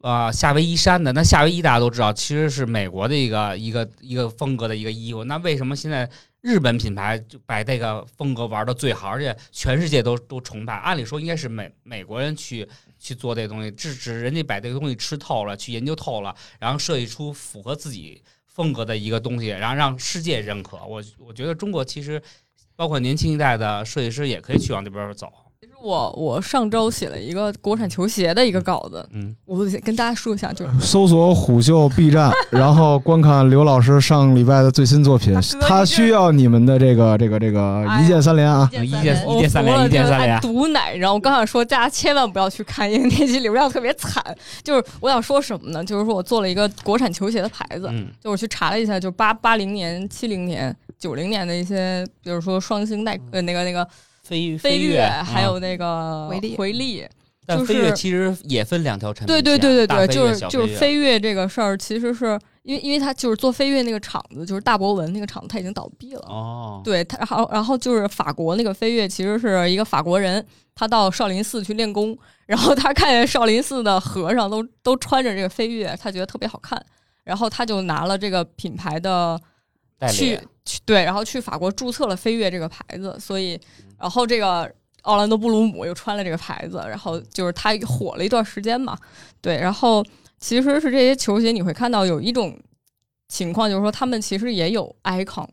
[0.00, 1.12] 呃夏威夷衫的。
[1.12, 5.22] 那夏威夷大家都知道，其实是美国的一个一个一个风格的一个衣服。
[5.22, 10.74] 那为什么现在日本品牌就把这个风格玩的最好，而且全世界都都崇拜？
[10.74, 12.68] 按理说应该是美美国人去
[12.98, 20.76] 去做这东西，只只人家把这个东西吃透了，去研究透了，然后设计出符合自己风格的一个东西，然后让世界认可。
[20.78, 22.20] 我我觉得中国其实
[22.78, 25.26] 包括年轻一代的设计师也可以去往这边走。
[25.60, 38.70] 其实我我上周写了一个国产球鞋的一个稿子，嗯，我跟大家说一下，就是搜索虎嗅 B 站， 然后观看刘老师上礼拜的最新作品，他需要你们的这个这个这个一键三连啊！
[38.72, 40.94] 一键一键三连一键三连毒奶。
[40.94, 44.22] 然后我刚想说，大家千万不要去看，因为那期流量特别惨。
[44.62, 45.84] 就是我想说什么呢？
[45.84, 53.86] 就是说我做了一个国产球鞋的牌子，嗯就我去查了一下，就八八零年、七零年、九零年的一些，比如说双星耐呃那个那个
[54.22, 56.56] 飞飞跃，还有嗯那个回力。
[56.56, 57.08] 回力。
[57.46, 66.20] 但就是飞跃其实也分两条产品对线，对对对对，就是就是飞跃这个事儿，其实是因为因为他就是做飞跃那个厂子，就是大博文那个厂子，他已经倒闭了。
[66.28, 70.44] 哦，对他，好，然后就是法国那个飞跃，其实是一个法国人，
[70.74, 76.78] 他到少林寺去练功，然后他看见少林寺的和尚都都穿着这个飞跃，他觉得特别好看，
[77.24, 79.57] 然后他就拿了这个品牌的代
[80.12, 83.58] 去理去对，然后去法国注册了飞跃这个牌子，所以
[83.98, 84.70] 然后这个
[85.02, 88.96] 奥兰多布鲁姆又穿了这个牌子，然后就是他火了一段时间嘛，
[89.40, 90.04] 对，然后
[90.38, 92.56] 其实是这些球鞋你会看到有一种
[93.28, 95.48] 情况，就是说他们其实也有 icon，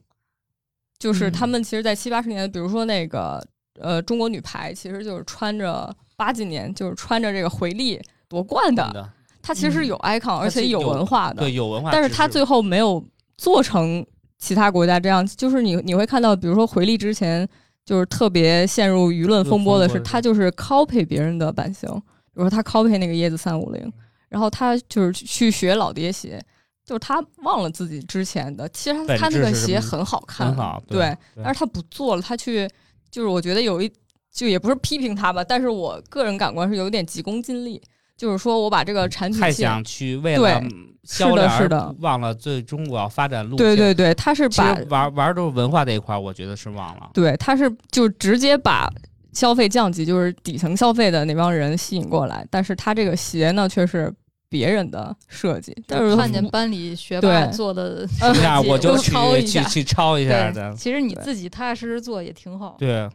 [1.00, 3.46] 就是他们其实，在七八十年代，比如说那个
[3.80, 9.10] 呃中国女排，其实就是穿着八几年就是穿着这个回力夺冠的，的，
[9.42, 13.04] 它其实是有 icon，、而且有文化的，对有文化，但是它最后没有
[13.38, 14.06] 做成
[14.46, 17.48] 其他国家这样，就是你你会看到，比如说回力之前
[17.84, 23.92] 就是特别陷入舆论风波的是，他就是 copy 别人的版型，比如说他 copy 那个椰子三五零，
[24.30, 26.40] 然后他就是去学老爹鞋。
[26.86, 31.00] 就是他忘了自己之前的，其实他他那个鞋很好看，很好，对，
[31.34, 31.44] 对。
[31.44, 32.70] 但是他不做了，他去
[33.10, 33.92] 就是我觉得有一
[34.32, 37.82] 就也不是批评他吧，但是我个人感官是有点急功近利，
[38.18, 40.62] 就是说我把这个产品太想去为了
[41.04, 43.58] 销量而是的忘了最终我要发展路线。
[43.58, 47.10] 对对对，他是把实玩玩都是文化这一块儿，我觉得是忘了。
[47.14, 48.90] 对，他是就直接把
[49.34, 54.12] 消费降级，就是底层消费的那帮人吸引过来，但是他这个鞋呢却是
[54.48, 60.74] 别人的设计，但是看见班里学霸做的呃这样我就去抄一下去去抄一下，的。
[60.76, 62.78] 其实你自己踏踏实实做也挺好。
[62.80, 63.10] 对，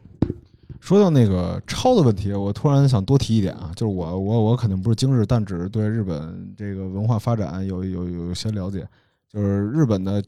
[0.81, 8.87] 说到那个抄的问题，我突然想多提一点啊，就是我我我肯定不是精日，但只是对日本这个文化发展有有有有些了解。
[9.33, 10.21] 就是日本的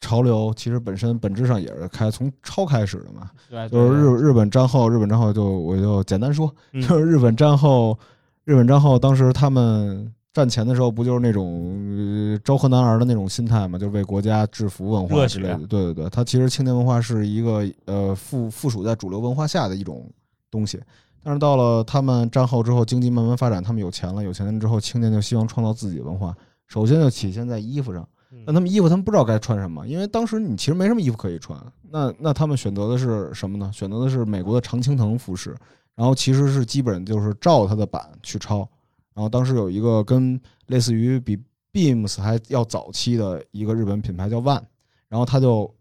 [0.00, 3.28] 潮流，其实本身本质上也是开从抄开始的嘛。
[3.50, 7.98] 对，就是日日本战后，日本战后就我就简单说，嗯就是日本战后，
[8.44, 11.74] 日本战后当时他们战前的时候，不就是那种、
[12.34, 15.56] 呃、昭和男儿的那种心态嘛，就为国家制服文化之类的。
[15.60, 20.06] 对对对，它其实青年文化是一个呃附附属在主流文化下的一种
[20.50, 20.78] 东西。
[21.24, 26.36] 但是到了他们战后之后，经济慢慢发展，他们有钱了，有钱了之后，青年就希望创造自己的文化。
[26.66, 31.58] 首先就体现在衣服上，嗯但他们衣服他们不知道该穿什么，因为当时你其实没什么衣服可以穿。
[31.90, 33.70] 那那他们选择的是什么呢？
[33.72, 35.56] 选择的是美国的常青藤服饰，
[35.94, 38.68] 然后其实是基本就是照它的版去抄。
[39.16, 41.38] 然后当时有一个跟类似于比
[41.72, 44.62] Beams 还要早期的一个日本品牌叫 One，
[45.08, 45.74] 然后他就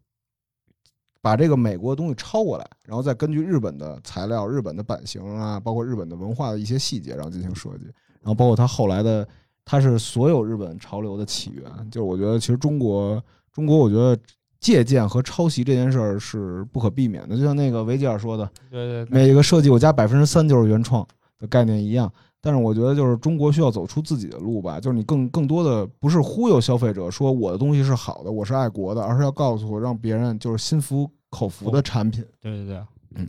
[1.21, 7.83] 把这个美国的东西抄过来，然后再根据日本的材料、日本的版型啊，包括日本的文化的一些细节，然后进行设计。
[8.21, 9.27] 然后包括他后来的，
[9.65, 11.63] 他是所有日本潮流的起源。
[11.91, 13.21] 就是我觉得其实中国
[13.51, 14.17] 中国，我觉得
[14.59, 17.35] 借鉴和抄袭这件事儿是不可避免的。
[17.35, 21.05] 就像那个维吉尔说的，对对对，每个设计我加百分之三就是原创
[21.37, 22.11] 的概念一样。
[22.45, 32.23] 但是我觉得就是中国需要走出自己的路吧，就是你更更多的不是忽悠消费者说我的东西是好的，我是爱国的，而是要告诉我让别人就是心服口服的产品。
[32.39, 32.67] 对对
[33.15, 33.27] 对，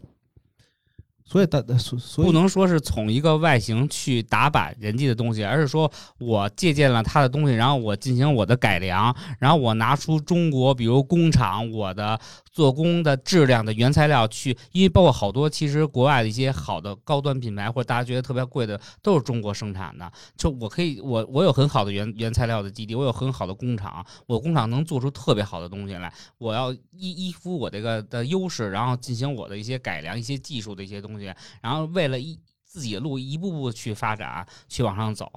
[1.29, 12.19] 所以大所所不能说是从一个外形去打板人家的东西，而是说我借鉴了他的东西，然后我进行我的改良，然后我拿出中国比如工厂我的
[12.53, 26.79] 做工的质量的原材料去，因为包括好多其实国外的一些好的高端品牌或者大家觉得特别贵的都是中国生产的，就我可以我我有很好的原原材料的基地，我有很好的工厂，我工厂能做出特别好的东西来，我要依
[27.29, 31.16] 依附我这个的优势，然后进行我的一些改良、一些技术的一些东西，
[31.63, 35.31] 然后为了一自己的路一步步去发展，去往上走。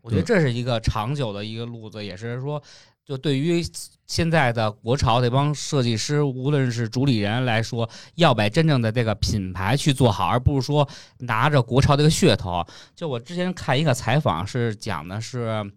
[0.00, 2.62] 我觉得这是一个长久的一个路子，也是说，
[3.04, 3.62] 就对于
[4.06, 12.64] 现在的国潮这帮设计师，无论是主理人来说，要把真正的这个品牌去做好，而不是说拿着国潮这个噱头。
[12.94, 15.70] 就我之前看一个采访，是讲的是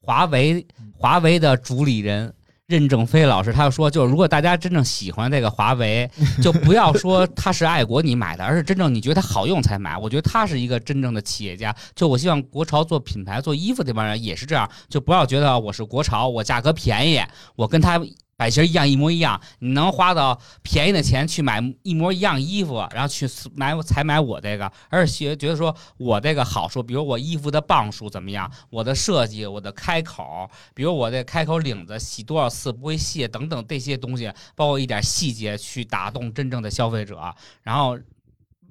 [0.00, 2.34] 华为华为的主理人。
[2.66, 6.10] 任正非老师，他就说，就是如果大家真正喜欢这个华为，
[6.42, 9.96] 就不要说他是爱国你买的，而是真正你觉得它好用才买。
[9.96, 11.72] 我觉得他是一个真正的企业家。
[11.94, 17.22] 就我希望国潮做品牌、做衣服这帮人也是这样，就不要觉得我是国潮，我价格便宜，
[17.54, 18.00] 我跟他
[18.36, 37.98] 版型一样，一模一样，你能花到便宜的钱去买一模一样衣服，然后去买才买我这个，而且觉得说我这个好处，比如我衣服的磅数怎么样，我的设计，我的开口，比如我这开口领子洗多少次不会卸等等这些东西，包括一点细节去打动真正的消费者，然后。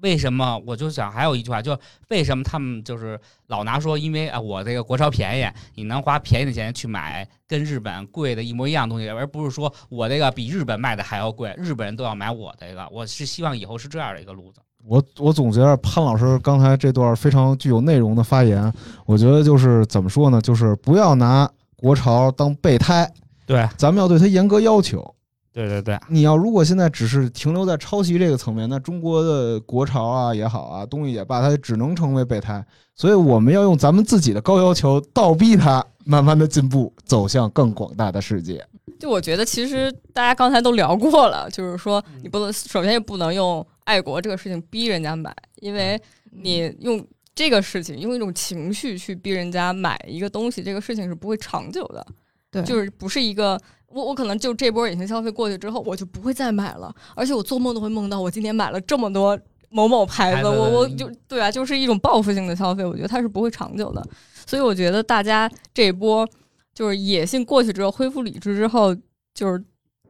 [0.02, 1.78] 为什么我就想还有一句话，就
[2.10, 12.88] 为什么他们就是老拿说，因为啊我这个国潮便宜，你能花便宜的钱去买跟日本贵的一模一样东西，而不是说我这个比日本卖的还要贵，日本人都要买我这个。
[12.91, 14.60] 我是希望以后是这样的一个路子。
[14.88, 18.72] 我我总结着潘老师刚才这段非常具有内容的发言，
[19.08, 20.39] 我觉得就是怎么说呢？
[20.39, 23.12] 就是不要拿国潮当备胎，
[23.48, 25.14] 对，咱们要对它严格要求。
[25.56, 32.62] 对对对，你要如果现在只是停留在抄袭这个层面，那中国的国潮啊也好啊，东西也罢，它只能成为备胎。
[32.93, 38.62] 所以我们要用咱们自己的高要求，倒逼它慢慢的进步，走向更广大的世界。
[38.99, 45.97] 就我觉得，其实大家刚才都聊过了，就是说你不能，首先也不能用爱国这个事情逼人家买，因为
[46.32, 47.01] 你用
[47.34, 52.06] 这个事情用一种情绪去逼人家买一个东西，这个事情是不会长久的。
[52.51, 53.58] 对，就是不是一个。
[53.96, 59.39] 我我可能就这波隐形消费过去之后，我就不会再买了，而且我做梦都会梦到我今年买了这么多
[59.70, 64.06] 某某牌子，我我就对啊，就是一种报复性的消费，我觉得它是不会长久的。
[64.46, 66.28] 所以我觉得大家这一波
[66.74, 68.93] 就是野性过去之后，恢复理智之后，
[69.34, 69.64] 就是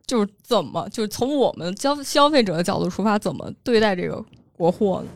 [0.08, 4.26] 就是怎么就是从我们消消费者的角度出发，怎么对待这个
[4.58, 5.12] 国货呢？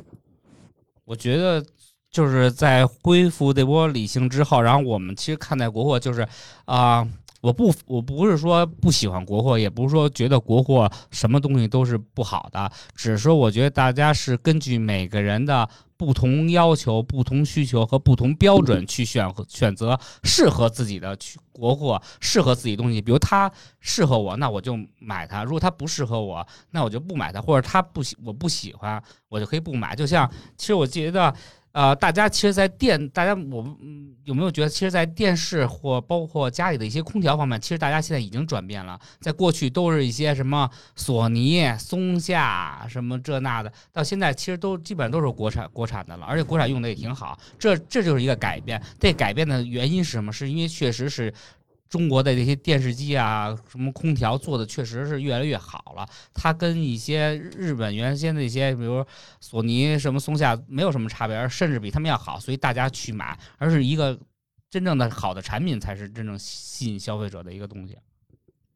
[1.06, 1.66] 我觉得
[2.12, 6.28] 就是在恢复这波理性之后，然后我们其实看待国货就是
[6.66, 7.08] 啊。
[7.42, 23.02] 我不，我不是说不喜欢国货，也不是说觉得国货什么东西都是不好的，只是说我觉得大家是根据每个人的不同要求、不同需求和不同标准去选选择适合自己的去国货，适合自己东西。
[23.02, 29.96] 比如它适合我，那我就买它；如果它不适合我，那我就不买它，或者它不喜我不喜欢，我就可以不买。
[29.96, 31.34] 就像其实我觉得。
[31.72, 39.00] 呃，大家其实，在电，大家我嗯有没有觉得，其实，在电视或包括家里的一些空调方面，其实大家现在已经转变了。
[39.20, 47.38] 在过去都是一些什么索尼、松下什么这那的，到现在其实都基本上都是国产国产的了，而且国产用的也挺好。
[47.60, 48.82] 这这就是一个改变。
[49.00, 50.34] 这改变的原因是什么？
[50.34, 51.34] 是因为确实是。
[51.90, 56.08] 中国的这些电视机啊，什么空调做的确实是越来越好了。
[56.34, 59.04] 它跟一些日本原先的一些，比如
[59.42, 62.40] 索尼、什么松下，没有什么差别，甚至比他们要好。
[62.40, 64.18] 所以大家去买，而是一个
[64.70, 67.98] 真正的好的产品，才是真正吸引消费者的一个东西。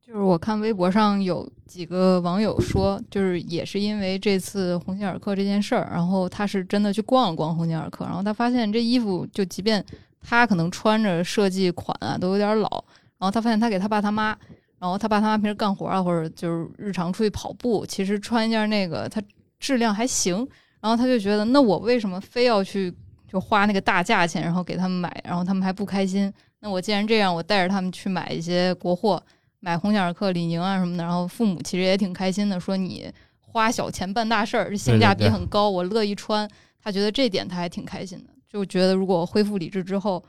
[0.06, 9.86] 就是我看微博上有几个网友说，就是也是因为这次鸿星尔克这件事儿，然后他是真的去逛了逛鸿星尔克，然后他发现这衣服就即便
[10.20, 12.84] 他可能穿着设计款啊都有点老。
[13.24, 14.38] 然后他发现他给他爸他妈，
[14.80, 19.24] 然后他爸他妈平时干活啊，或者就是日常出去跑步，其实穿一件那个，他
[19.62, 20.46] 质量还行。
[20.82, 22.94] 然后他就觉得，那我为什么非要去
[23.26, 26.30] 就花那个大价钱，然后给他们买，然后他们还不开心？
[26.60, 29.24] 那我既然这样，我带着他们去买一些国货，
[29.62, 33.10] 买红星尔克、李宁啊什么的，然后父母其实也挺开心的，说你
[33.40, 36.46] 花小钱办大事儿，性价比很高，我乐意穿。
[36.82, 40.22] 他觉得这点他还挺开心的，就觉得如果恢复理智之后。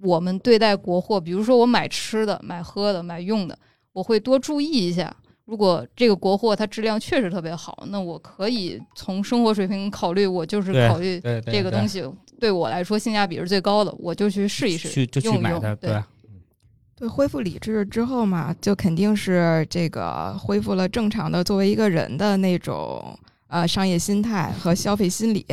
[0.00, 3.58] 我们对待国货，比如说我买吃的、买喝的、买用的，
[3.92, 5.14] 我会多注意一下。
[5.44, 12.04] 如果这个国货它质量确实特别好，那我可以从生活水平考虑，我就是考虑这个东西
[12.38, 15.74] 对我来说性价比是最高的，我就去试一试，去就去买它。
[15.76, 16.00] 对，
[16.94, 25.46] 对，恢复理智之后嘛，就肯定是这个恢复了正常的作为一个人的那种呃商业心态和消费心理。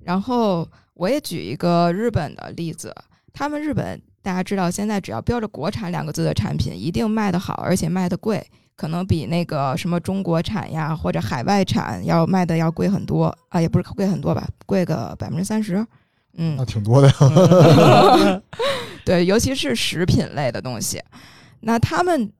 [0.00, 2.94] 然后我也举一个日本的例子。
[3.34, 8.42] 他们日本，大家知道，现在只要标着“国产”两个字的产品，一定卖得好，而且卖得贵，
[8.76, 15.84] 可能比那个什么中国产呀或者海外产要卖的要贵很多啊，也不是贵很多吧，贵个百分之三十，
[16.36, 18.42] 嗯，那挺多的呀。
[19.04, 21.02] 对，尤其是食品类的东西，
[21.60, 22.30] 那他们，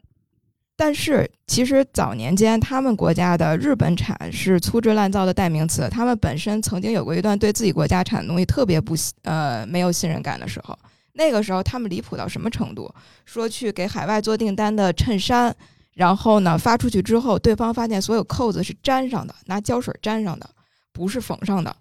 [0.76, 10.76] 但是其实早年间他们国家的日本产是粗制滥造的代名词，他们本身曾经有过一段对自己国家产的东西特别不呃没有信任感的时候。
[11.12, 12.92] 那个时候他们离谱到什么程度？
[13.24, 15.54] 说去给海外做订单的衬衫，
[15.92, 20.50] 然后呢发出去之后，对方发现所有扣子是粘上的，拿胶水粘上的，
[20.92, 21.74] 不是缝上的，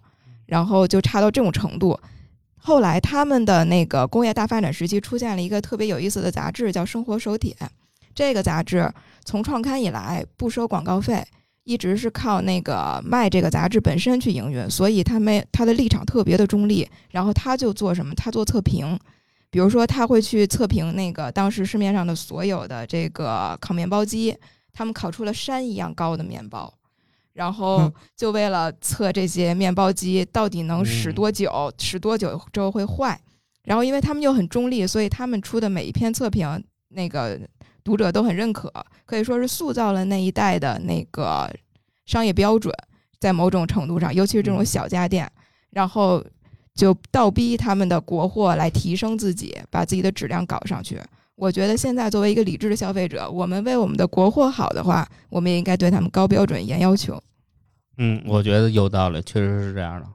[0.46, 1.98] 然后就差到这种程度。
[2.56, 7.52] 后来他们的那个工业大发展时期，出现了一个特别有意思的杂志，叫《生活手帖》。
[8.14, 8.90] 这个杂志
[9.24, 11.24] 从创刊以来不收广告费，
[11.64, 16.88] 一直是靠那个卖这个杂志本身去营运，所以他没他的立场特别的中立。
[17.10, 18.14] 然后他就做什么？
[18.14, 18.98] 他做测评。
[19.50, 24.36] 比如说他会去测评那个当时市面上的所有的这个烤面包机，
[24.72, 26.74] 他们烤出了山一样高的面包，
[27.34, 33.16] 然后嗯就为了测这些面包机到底能使多久，使多久之后会坏，
[33.62, 37.38] 然后因为他们又很中立，所以他们出的每一篇测评，那个
[37.84, 38.72] 读者都很认可，
[39.04, 41.48] 可以说是塑造了那一代的那个
[42.06, 42.74] 商业标准，
[43.20, 45.30] 在某种程度上，尤其是这种嗯小家电，
[45.70, 46.24] 然后
[46.74, 50.98] 就倒逼他们的国货来提升自己，把自己的质量搞上去。
[51.36, 57.22] 我觉得现在作为一个理智的消费者，我们为我们的国货好的话，我们也应该对他们高标准、严要求。
[57.98, 60.06] 嗯，我觉得有道理，确实是这样的。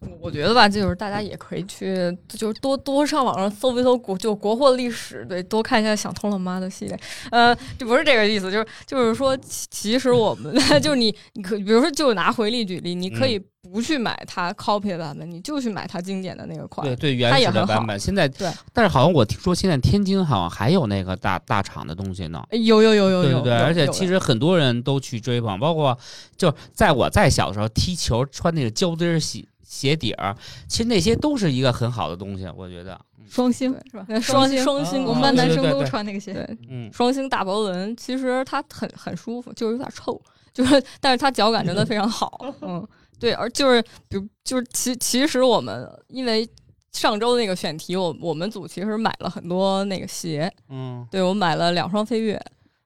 [0.00, 1.94] 我我觉得吧，就是大家也可以去，
[2.28, 6.98] 就是多多上网上搜一搜国就国货历史，对，多看一下想通了妈的系列。
[7.30, 13.38] 呃，这不是这个意思，就是就是说，其其实我们 就是你，你可比如说，就拿回力举例，你可以
[13.70, 16.86] 不去买它 copy 的版本，你就去买它经典的那个款。
[16.86, 18.00] 对对，原始的版本。
[18.00, 22.42] 现在对，但是好像我听说现在天津好像还有那个大大厂的东西呢。
[22.50, 25.96] 哎有有有有有，对对对，有而且其实很多人都去追捧，包括
[26.38, 32.92] 就在我在小时候踢球穿那个胶跟儿鞋鞋底儿，其实那些都是一个很好的东西，我觉得。
[33.16, 34.04] 嗯双星是吧？
[34.20, 36.32] 双星，双星，我们班男生都穿那个鞋。
[36.32, 40.20] 对嗯，双星大薄轮，其实它很很舒服，就是有点臭，
[40.52, 42.84] 就是但是它脚感真的非常好， 嗯，
[43.20, 46.48] 对，而就是比如就是其其实我们因为
[46.90, 52.40] 上周那个选题，我我们组其实买了很多那个鞋，嗯，对我买了两双飞跃，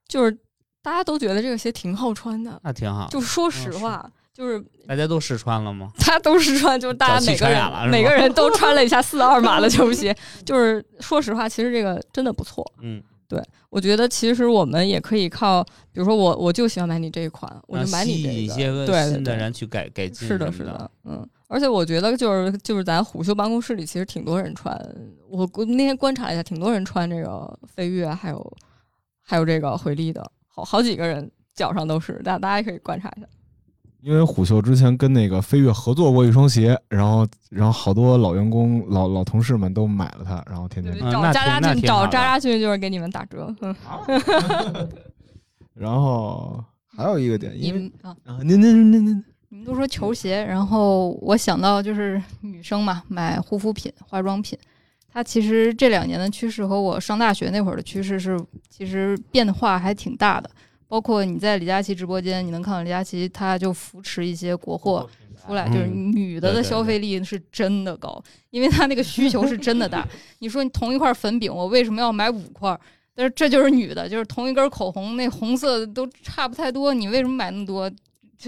[0.07, 0.39] 就是
[0.83, 3.09] 大家都觉得这个鞋挺好穿的，那挺好。
[3.09, 5.93] 就说实话，就是大家都试穿了吗？
[6.01, 10.15] 大家都试穿，就是大家每个人每个人都穿了一下四二码的球 鞋，
[10.45, 12.69] 就是说实话，其实这个真的不错。
[12.81, 15.63] 嗯，对我觉得其实我们也可以靠，
[15.93, 18.35] 比如说我我就喜欢买你这一款，我就买你这个。
[18.35, 20.27] 吸引一些新的人去改改进。
[20.27, 21.25] 是的，是的，嗯。
[21.47, 24.77] 而且我觉得就是就是咱虎嗅办公室里其实挺多人穿，
[25.29, 28.57] 我我那天观察了一下，挺多人穿这个飞跃，还有
[29.23, 33.27] 还有这个回力的，好好几个人脚上都是，大大家可以观察一下。
[34.05, 43.75] 因为虎嗅之前跟那个飞跃合作过一双鞋，然后然后好多老员工、老老同事们都买了它，然后天天找渣渣挺那俊，找渣渣俊就是给你们打折，嗯。
[45.73, 46.63] 然后
[46.95, 54.59] 还有一个点，因为啊，您您您您，你们都说球鞋，然后我想到就是女生嘛，买护肤品、化妆品。
[55.11, 58.39] 它其实这两年的趋势和我上大学那会儿的趋势是，
[58.69, 60.51] 其实变化还挺大的。
[60.87, 65.09] 包括你在李佳琦直播间，你能看到李佳琦他就扶持一些国货
[65.45, 70.07] 出来，就是嗯女的的消费力是真的高，因为她那个需求是真的大。
[70.41, 72.79] 你说你同一块粉饼，我为什么要买五块？
[73.15, 77.91] 但是这就是女的，就是同一根口红，那红色都差不太多，你为什么买那么多？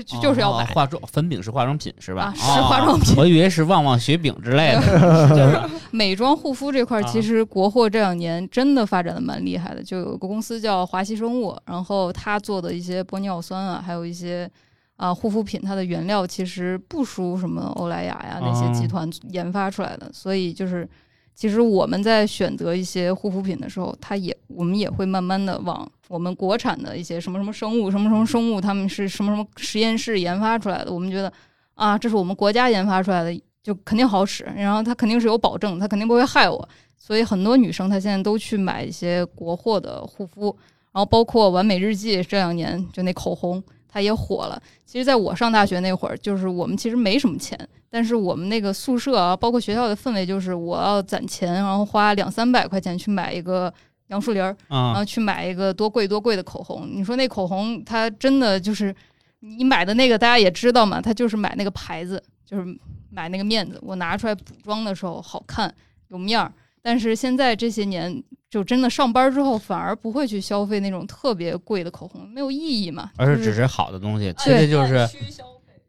[0.03, 0.65] 就就就是要买。
[0.65, 2.25] 哦化妆粉饼是化妆品是吧？
[2.25, 4.81] 啊是哦化妆品我以为是旺旺雪饼之类的。
[5.31, 9.83] 就是 美妆护肤这块，啊其实国货这两年真的发展的蛮厉害的。
[9.83, 14.51] 就有个公司叫华熙生物，然后它做的一些玻尿酸啊，还有一些
[14.97, 20.11] 啊护肤品，它的原料其实不输什么欧莱雅呀那些集团研发出来的。
[20.13, 20.89] 所以就是，
[21.37, 31.33] 其实我们在选择一些护肤品的时候，它也我们也会慢慢的往我们国产的一些什么什么生物、什么什么生物，他们是什么什么实验室研发出来的，我们觉得
[31.75, 33.41] 啊，这是我们国家研发出来的。
[33.67, 40.57] 就肯定好使，然后它肯定是有保证，它肯定不会害我，所以很多女生她现在都去买一些国货的护肤，
[40.93, 43.61] 然后包括完美日记这两年就那口红
[43.97, 44.63] 它也火了。
[44.85, 53.73] 其实，在我上大学那会儿，就是我们其实没什么钱，但是我们那个宿舍啊，包括学校的氛围，就是我要攒钱，然后花两三百块钱去买一个
[54.09, 56.87] 杨树林儿，然啊后去买一个多贵多贵的口红。
[56.93, 58.95] 你说那口红它真的就是
[59.41, 62.79] 你买的那个，大家也知道嘛，它就是买那个牌子，就是
[63.11, 63.81] 买那个面子。
[63.81, 65.75] 我拿出来补妆的时候好看
[66.09, 66.53] 有面儿，
[66.87, 73.11] 但是现在这些年就真的上班之后，反而不会去消费那种特别贵的口红，没有意义嘛。
[73.19, 75.05] 就而是只是好的东西，其实就是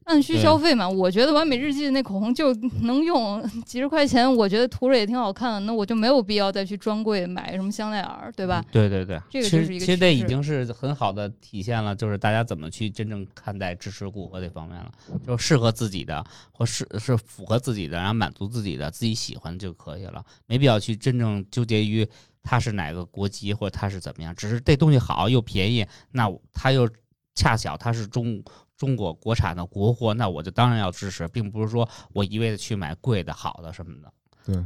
[0.07, 0.87] 按需对消费嘛。
[0.89, 8.63] 我觉得完美日记那口红就能用几十块钱，我觉得涂着也挺好看的，那我就没有必要再去专柜买什么香奈儿，对吧？
[8.71, 14.91] 对对对，这个就是一个实其实这已经是很好的体现了，就是大家怎么去真正看待支持顾客这方面了，
[15.25, 22.07] 就适合自己的或是是符合自己的，然后满足自己的自己喜欢就可以了，没必要去真正纠结于
[22.41, 26.89] 它是哪个国籍或者它是怎么样，只是这东西好又便宜，那它又
[27.35, 28.41] 恰巧它是中。
[28.77, 34.11] 中国国产的国货，那我就当然要支持，并不是说我一味的去买贵的、好的什么的。
[34.45, 34.63] 对，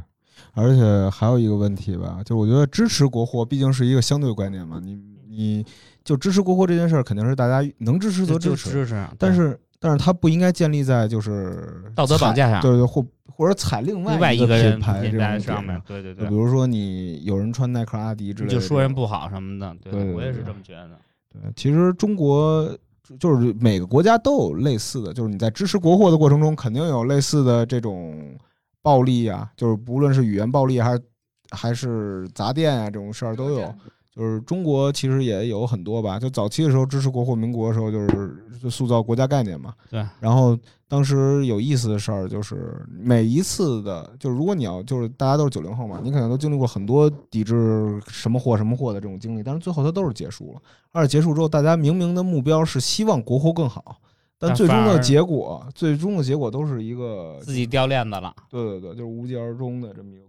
[0.52, 4.94] 而且还有一个问题吧，就我觉得支持国货毕竟是一个相对观念嘛，你
[5.28, 5.64] 你
[6.04, 20.90] 就支持国货这件事儿，肯定是大家能支持则就支持，支持，但是但是它不应该建立在就是道德绑架上对对，或或者踩另另外一个人品牌这品牌种上面，对对对比，如说你有人穿耐克、阿迪之类的，就说人不好什么的，对我也是这么觉得。
[21.30, 22.70] 对，其实中国
[23.18, 28.36] 就是每个国家都有类似的，就是你在支持国货的过程中，肯定有类似的这种
[28.82, 31.02] 暴力啊，就是不论是语言暴力还是
[31.50, 33.74] 还是砸店啊这种事儿都有。
[34.14, 39.72] 就是中国其实也有很多吧，就早期的时候支持国货民国的时候，就是就塑造国家概念嘛。
[39.90, 40.06] 对。
[40.20, 50.60] 然后当时有意思的事儿就是每一次的，就是如果你要就是大家都是九零后嘛，你可能都经历过很多抵制什么货什么货的这种经历，但是最后它都是结束了。
[50.90, 53.96] 而且结束之后，大家明明的目标是希望国货更好，
[54.38, 60.26] 但最终的结果，最终的结果都是一个自己掉链子了，对对对，就是无疾而终的这么一个。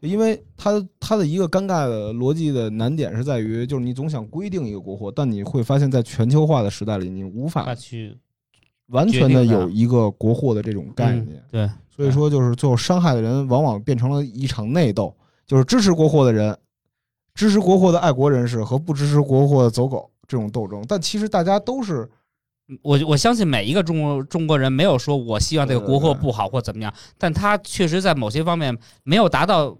[0.00, 8.16] 因为它它的一个尴尬的逻辑的难点是在于，就是你总想规定一个国货，但你会发现在全球化的时代里，你无法去
[8.86, 11.44] 完全的有一个国货的这种概嗯念。
[11.50, 15.12] 对所以说，就是最后伤害的人往往变成了一场内斗，
[15.44, 16.56] 就是支持国货的人、
[17.34, 20.84] 支持国货的爱国人士和不支持国货的走狗这种斗争。
[20.86, 22.08] 但其实大家都是
[22.82, 29.76] 我我相信每一个中国中国人没有说我希望这个国货不好或怎么样，但他确实在某些方面没有达到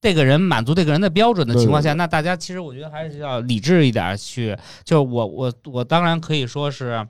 [0.00, 4.56] 这个人满足这个人的标准的情况下，那大家其实我觉得还是要理智一点儿去。
[4.84, 7.06] 就是我我我当然可以说是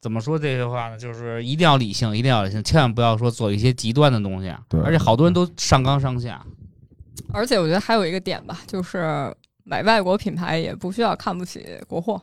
[0.00, 0.98] 怎么说这些话呢？
[0.98, 4.52] 就是一定要理性，一定要理性，千万不要说做一些极端的东西。
[4.84, 6.36] 而且好多人都上纲上线。
[7.32, 9.32] 而且我觉得还有一个点吧，就是
[9.64, 12.20] 买外国品牌也不需要看不起国货，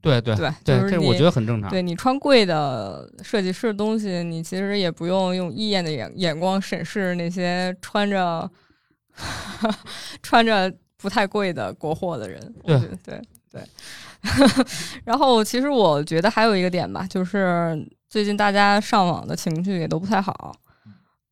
[0.00, 1.68] 对对对对，就是这我觉得很正常。
[1.70, 8.48] 对你穿贵的设计师的东西，你其实也不用用异样的眼眼光审视那些穿着
[10.22, 12.54] 穿着不太贵的国货的人。
[12.62, 13.62] 我对觉得对对。
[15.04, 20.54] 然后其实我觉得还有一个点吧，就是最近大家上网的情绪也都不太好，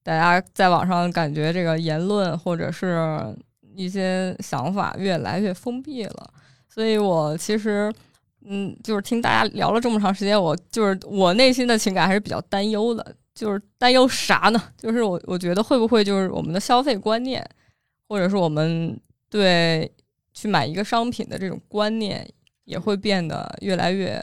[0.02, 3.36] 大家在网上感觉这个言论或者是
[3.74, 6.30] 一些想法越来越封闭了，
[6.68, 7.92] 所以我其实。
[8.46, 13.16] 嗯，就是听大家聊了这么长时间，我就是我内心的情感还是比较担忧的。
[13.34, 14.62] 就是担忧啥呢？
[14.76, 17.42] 就是我我觉得会不会就是我们的消费观念，
[18.08, 18.98] 或者是我们
[19.28, 19.90] 对
[20.32, 22.28] 去买一个商品的这种观念，
[22.64, 24.22] 也会变得越来越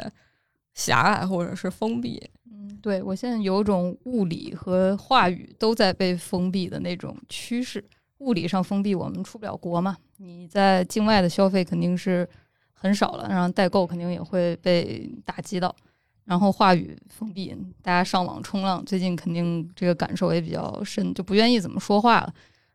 [0.74, 2.22] 狭隘或者是封闭。
[2.52, 7.84] 嗯，对我现在有种物理和话语都在被封闭的那种趋势。
[8.20, 12.28] 物理上封闭，我们出不了国嘛，你在境外的消费肯定是
[12.72, 15.76] 很少了，然后代购肯定也会被打击到。
[16.24, 17.52] 然后话语封闭，
[17.82, 22.34] 大家上网冲浪，最近肯定这个感受也比较深，就不愿意怎么说话了。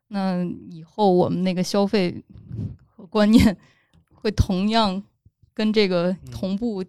[0.09, 2.23] 那以后我们那个消费
[2.89, 3.57] 和观念
[4.13, 5.03] 会同样
[5.53, 6.83] 跟这个同步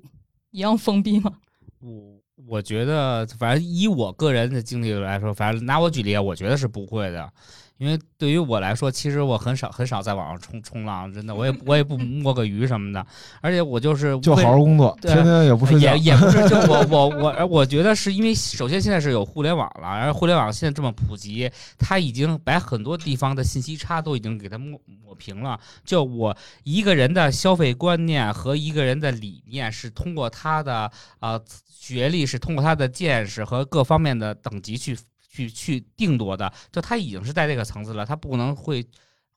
[0.51, 1.39] 一样封闭吗？
[1.79, 7.31] 我我觉得，反正以我个人的经历来说，反正拿我举例，我觉得是不会的。
[7.77, 13.05] 因为对于我来说，其实我很少很少在网上冲冲浪，真的，我也我也不 摸个鱼什么的，
[13.41, 16.07] 而且我就是就好好工作，对天天也不睡觉也。
[16.07, 25.59] 也不是，就 我我我，我觉得是因为首先现在是有互联网了，而互联网现在这么普及，它已经把很多地方的信息差都已经给它抹抹平了。
[25.85, 34.97] 就我一个人的消费观念和一个人的理念是通过他的呃学历，是通过他的见识和各方面的等级去
[35.37, 38.85] 去去定夺的，就他已经是在这个层次了，他不能会。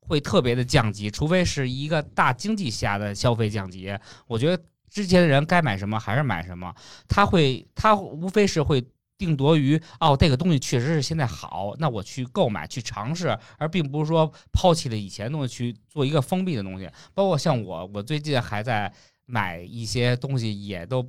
[0.02, 3.96] 会特别的降级，除非是一个大经济下的消费降级。
[4.26, 6.74] 我觉得之前的人该买什么还是买什么，
[7.06, 8.82] 他会他无非是会
[9.18, 16.90] 定夺于哦这个东西确实是现在好，那我去购买去尝试，而并不是说抛弃了以前东西去做一个封闭的东西。
[17.14, 18.92] 包括像我，我最近还在
[19.26, 21.08] 买一些东西，也都。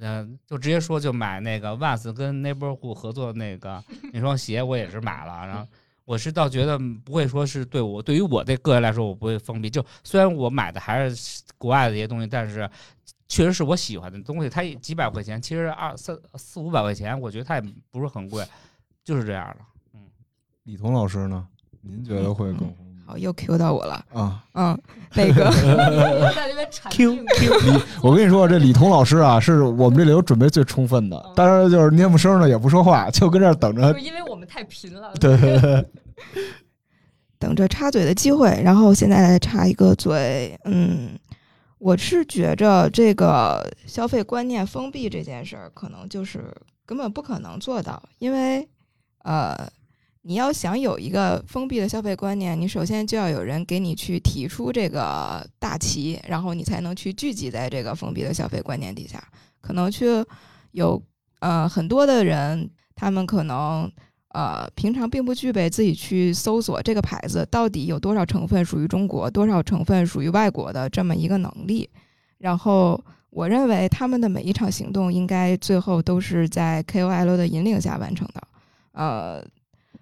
[0.00, 3.82] 嗯、就直接说就买那个 Vans 跟 Neighborhood 合作的那个
[4.12, 5.66] 那双鞋，我也是买了，然后
[6.04, 9.68] 我是倒觉得不会说是对我对于我这个人来说，我不会封闭。
[9.68, 12.68] 就虽然我买的还是国外的一些东西，但是
[13.28, 14.48] 确实是我喜欢的东西。
[14.48, 18.46] 它也几百块钱，其实二三四五百块钱，我觉得它也不是很贵，
[19.04, 19.64] 就是这样的。
[19.94, 20.00] 嗯
[20.62, 21.48] 李彤老师呢？
[21.80, 24.04] 您觉得会更封 闭好，又 Q 到我了。
[24.12, 24.44] 啊？
[24.52, 24.78] 嗯，
[25.14, 25.50] 那个
[26.36, 35.10] 在那边 Q Q 我跟你说，这李彤老师啊，是我们这里有准备最充分的，当然就是捏不声的，也不说话，就跟这儿等着就是因为我们太贫了。
[35.18, 35.86] 对对对，
[37.40, 40.54] 等着插嘴的机会，然后现在来插一个嘴。
[40.64, 41.18] 嗯，
[41.78, 46.54] 我是觉着这个消费观念封闭这件事儿，可能就是
[46.84, 48.68] 根本不可能做到，因为
[49.22, 49.56] 呃，
[50.22, 59.22] 你要想有一个封闭的消费观念，你首先就要有人给你去提出这个大旗，然后你才能去聚集在这个封闭的消费观念底下，
[59.60, 60.06] 可能去
[60.72, 61.02] 有
[61.40, 63.90] 呃，很多的人他们可能
[64.30, 71.88] 呃平常并不具备自己去搜索这个牌子到底有多少成分属于中国，多少成分属于外国的这么一个能力。
[72.38, 78.42] 然后，我认为他们的每一场行动应该最后都是在 KOL 的引领下完成的。
[78.92, 79.44] 呃，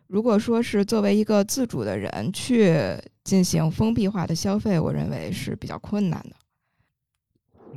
[0.09, 2.77] 如果说是作为一个自主的人去
[3.25, 6.37] 进行封闭化的消费，我认为是比较困难的。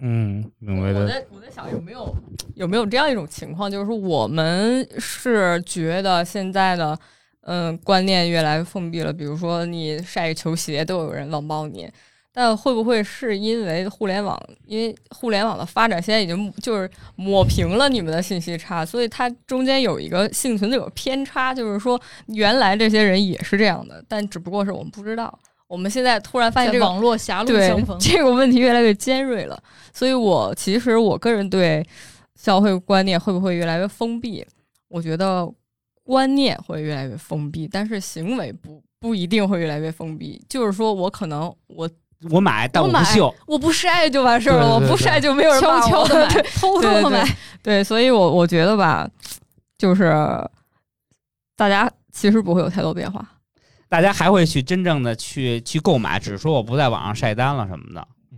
[0.02, 1.08] 嗯，明白的我。
[1.08, 2.16] 在我在想有没有
[2.56, 6.98] 有没有这样一种情况，就是说我们是觉得现在的
[7.42, 11.90] 嗯观念越来越封闭了，比如说你晒个球鞋都有人网暴你，
[12.40, 25.38] 但会不会是因为互联网，因为互联网的发展现在已经就是抹平了你们的信息差，所以它中间有一个幸存的有偏差，就是说原来这些人也是这样的，但只不过是我们不知道。
[25.68, 29.62] 我们现在突然发现这个网络狭路相逢，这个问题越来越尖锐了，
[29.92, 31.86] 所以我其实我个人对
[32.36, 34.46] 消费观念会不会越来越封闭，
[34.88, 35.46] 我觉得
[36.06, 40.42] 观念会越来越封闭，但是行为不不一定会越来越封闭。
[40.48, 41.90] 就是说我可能我
[42.30, 43.34] 我买，但我不秀。
[43.46, 47.38] 我不晒就完事儿了，我不晒就没有人悄悄的买 对，偷偷的买。
[47.64, 49.10] 对，所以我我觉得吧，
[49.78, 50.12] 就是
[51.56, 53.26] 大家其实不会有太多变化。
[53.88, 58.08] 大家还会去真正的去去购买，只是说我不在网上晒单了什么的。
[58.32, 58.38] 嗯，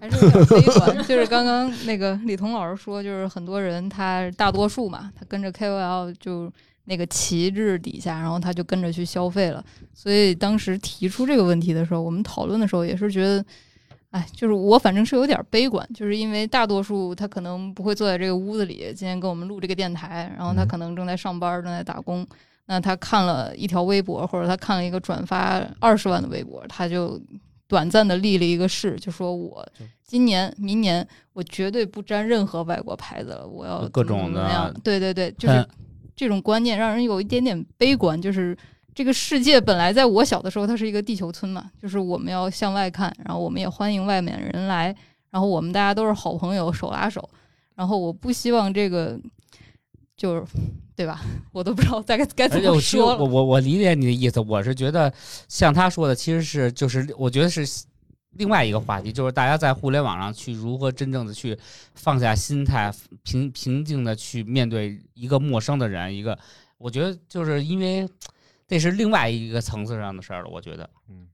[0.00, 0.96] 还是有点悲观。
[1.06, 6.52] 就是刚刚那个李彤老师说，就是很多人他大多数嘛，他跟着 KOL 就
[6.84, 9.64] 那个旗帜底下，然后他就跟着去消费了。
[9.92, 13.44] 所以当时提出这个问题的时候，我们讨论的时候也是觉得。
[14.12, 22.26] 哎，就是我反正是有点悲观，就是因为大多数他可能不会坐在这个屋子里，今天跟我们录这个电台，然后他嗯可能正在上班，正在打工。
[22.66, 27.18] 那他看了一条微博，或者他看了一个转发二十万的微博，他就
[27.66, 29.66] 短暂的立了一个誓，就说我
[30.04, 34.74] 今年、明年我绝对不沾任何外国牌子了，我要各种的。
[34.84, 35.68] 对对对，就是嗯
[36.14, 38.56] 这种观念让人有一点点悲观，就是
[38.94, 44.94] 这个世界本来在我小的时候它是一个地球村嘛，就是我们要向外看，然后我们也欢迎外面人来，
[45.30, 47.28] 然后我们大家都是好朋友，手拉手。
[47.74, 49.18] 然后我不希望这个
[50.14, 50.44] 就是
[50.94, 51.22] 对吧？
[51.52, 53.18] 我都不知道大概该怎么说了。
[53.18, 55.12] 我我我理解你的意思，我是觉得
[55.48, 57.66] 像他说的，其实是就是我觉得是
[58.32, 61.58] 另外一个话题，就是大家在互联网上去如何真正的去
[61.94, 66.38] 放下心态，平平静的去面对一个陌生的人，一个
[66.78, 68.08] 我觉得就是因为
[68.66, 70.88] 这是另外一个层次上的事儿了，我觉得。
[71.08, 71.26] 嗯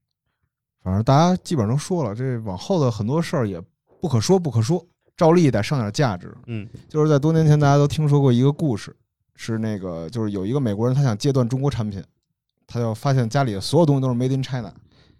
[0.80, 3.61] 反正大家基本上都说了，这往后的很多事儿也
[4.01, 4.82] 不可说不可说，
[5.16, 6.34] 照例得上点价值。
[6.46, 8.96] 嗯就是在多年前，大家都听说过一个故事，
[9.34, 12.03] 是那个就是有一个美国人，他想戒断中国产品，
[12.66, 14.72] 他就发现家里的所有东西都是 Made in China。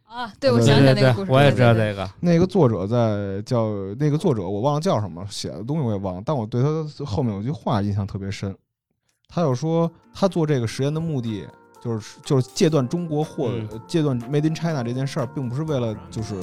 [0.09, 2.11] 啊，对，我对想起来对对那个故事，我也知道这个。
[2.21, 8.57] 那个作者在叫那个作者，我忘了叫什么，写的东西我也忘了，但我对他后面有句话印象特别深。
[9.29, 11.47] 他就说，他做这个实验的目的
[11.83, 13.51] 就是就是戒断中国货，
[13.87, 16.35] 戒断 Made in China 这件事儿，并不是为了就是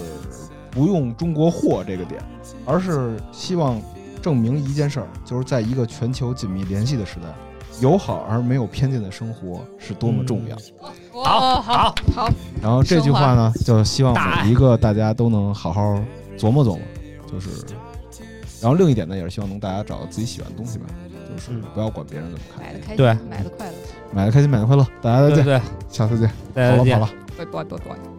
[0.70, 2.22] 不用中国货这个点，
[2.66, 3.82] 而是希望
[4.22, 7.36] 证明一件事儿，就是在一个全球紧密联系的时代，
[7.82, 10.56] 友好而没有偏见的生活是多么重要。
[11.24, 12.30] 好好，好，
[12.62, 14.14] 然后这句话呢，就希望
[14.44, 15.82] 每一个大家都能好好
[16.38, 16.80] 琢磨琢磨，
[17.32, 17.50] 就是，
[18.62, 20.86] 然后另一点呢，也是希望能大家找到自己喜欢的东西吧，
[21.30, 23.74] 就是嗯不要管别人怎么看，买的开心，对买的快乐。
[24.14, 27.14] 买的开心，买的快乐，大家再见，对对，下次见，大家再见好了好。
[27.14, 27.20] 了。
[27.38, 28.15] 拜拜拜拜。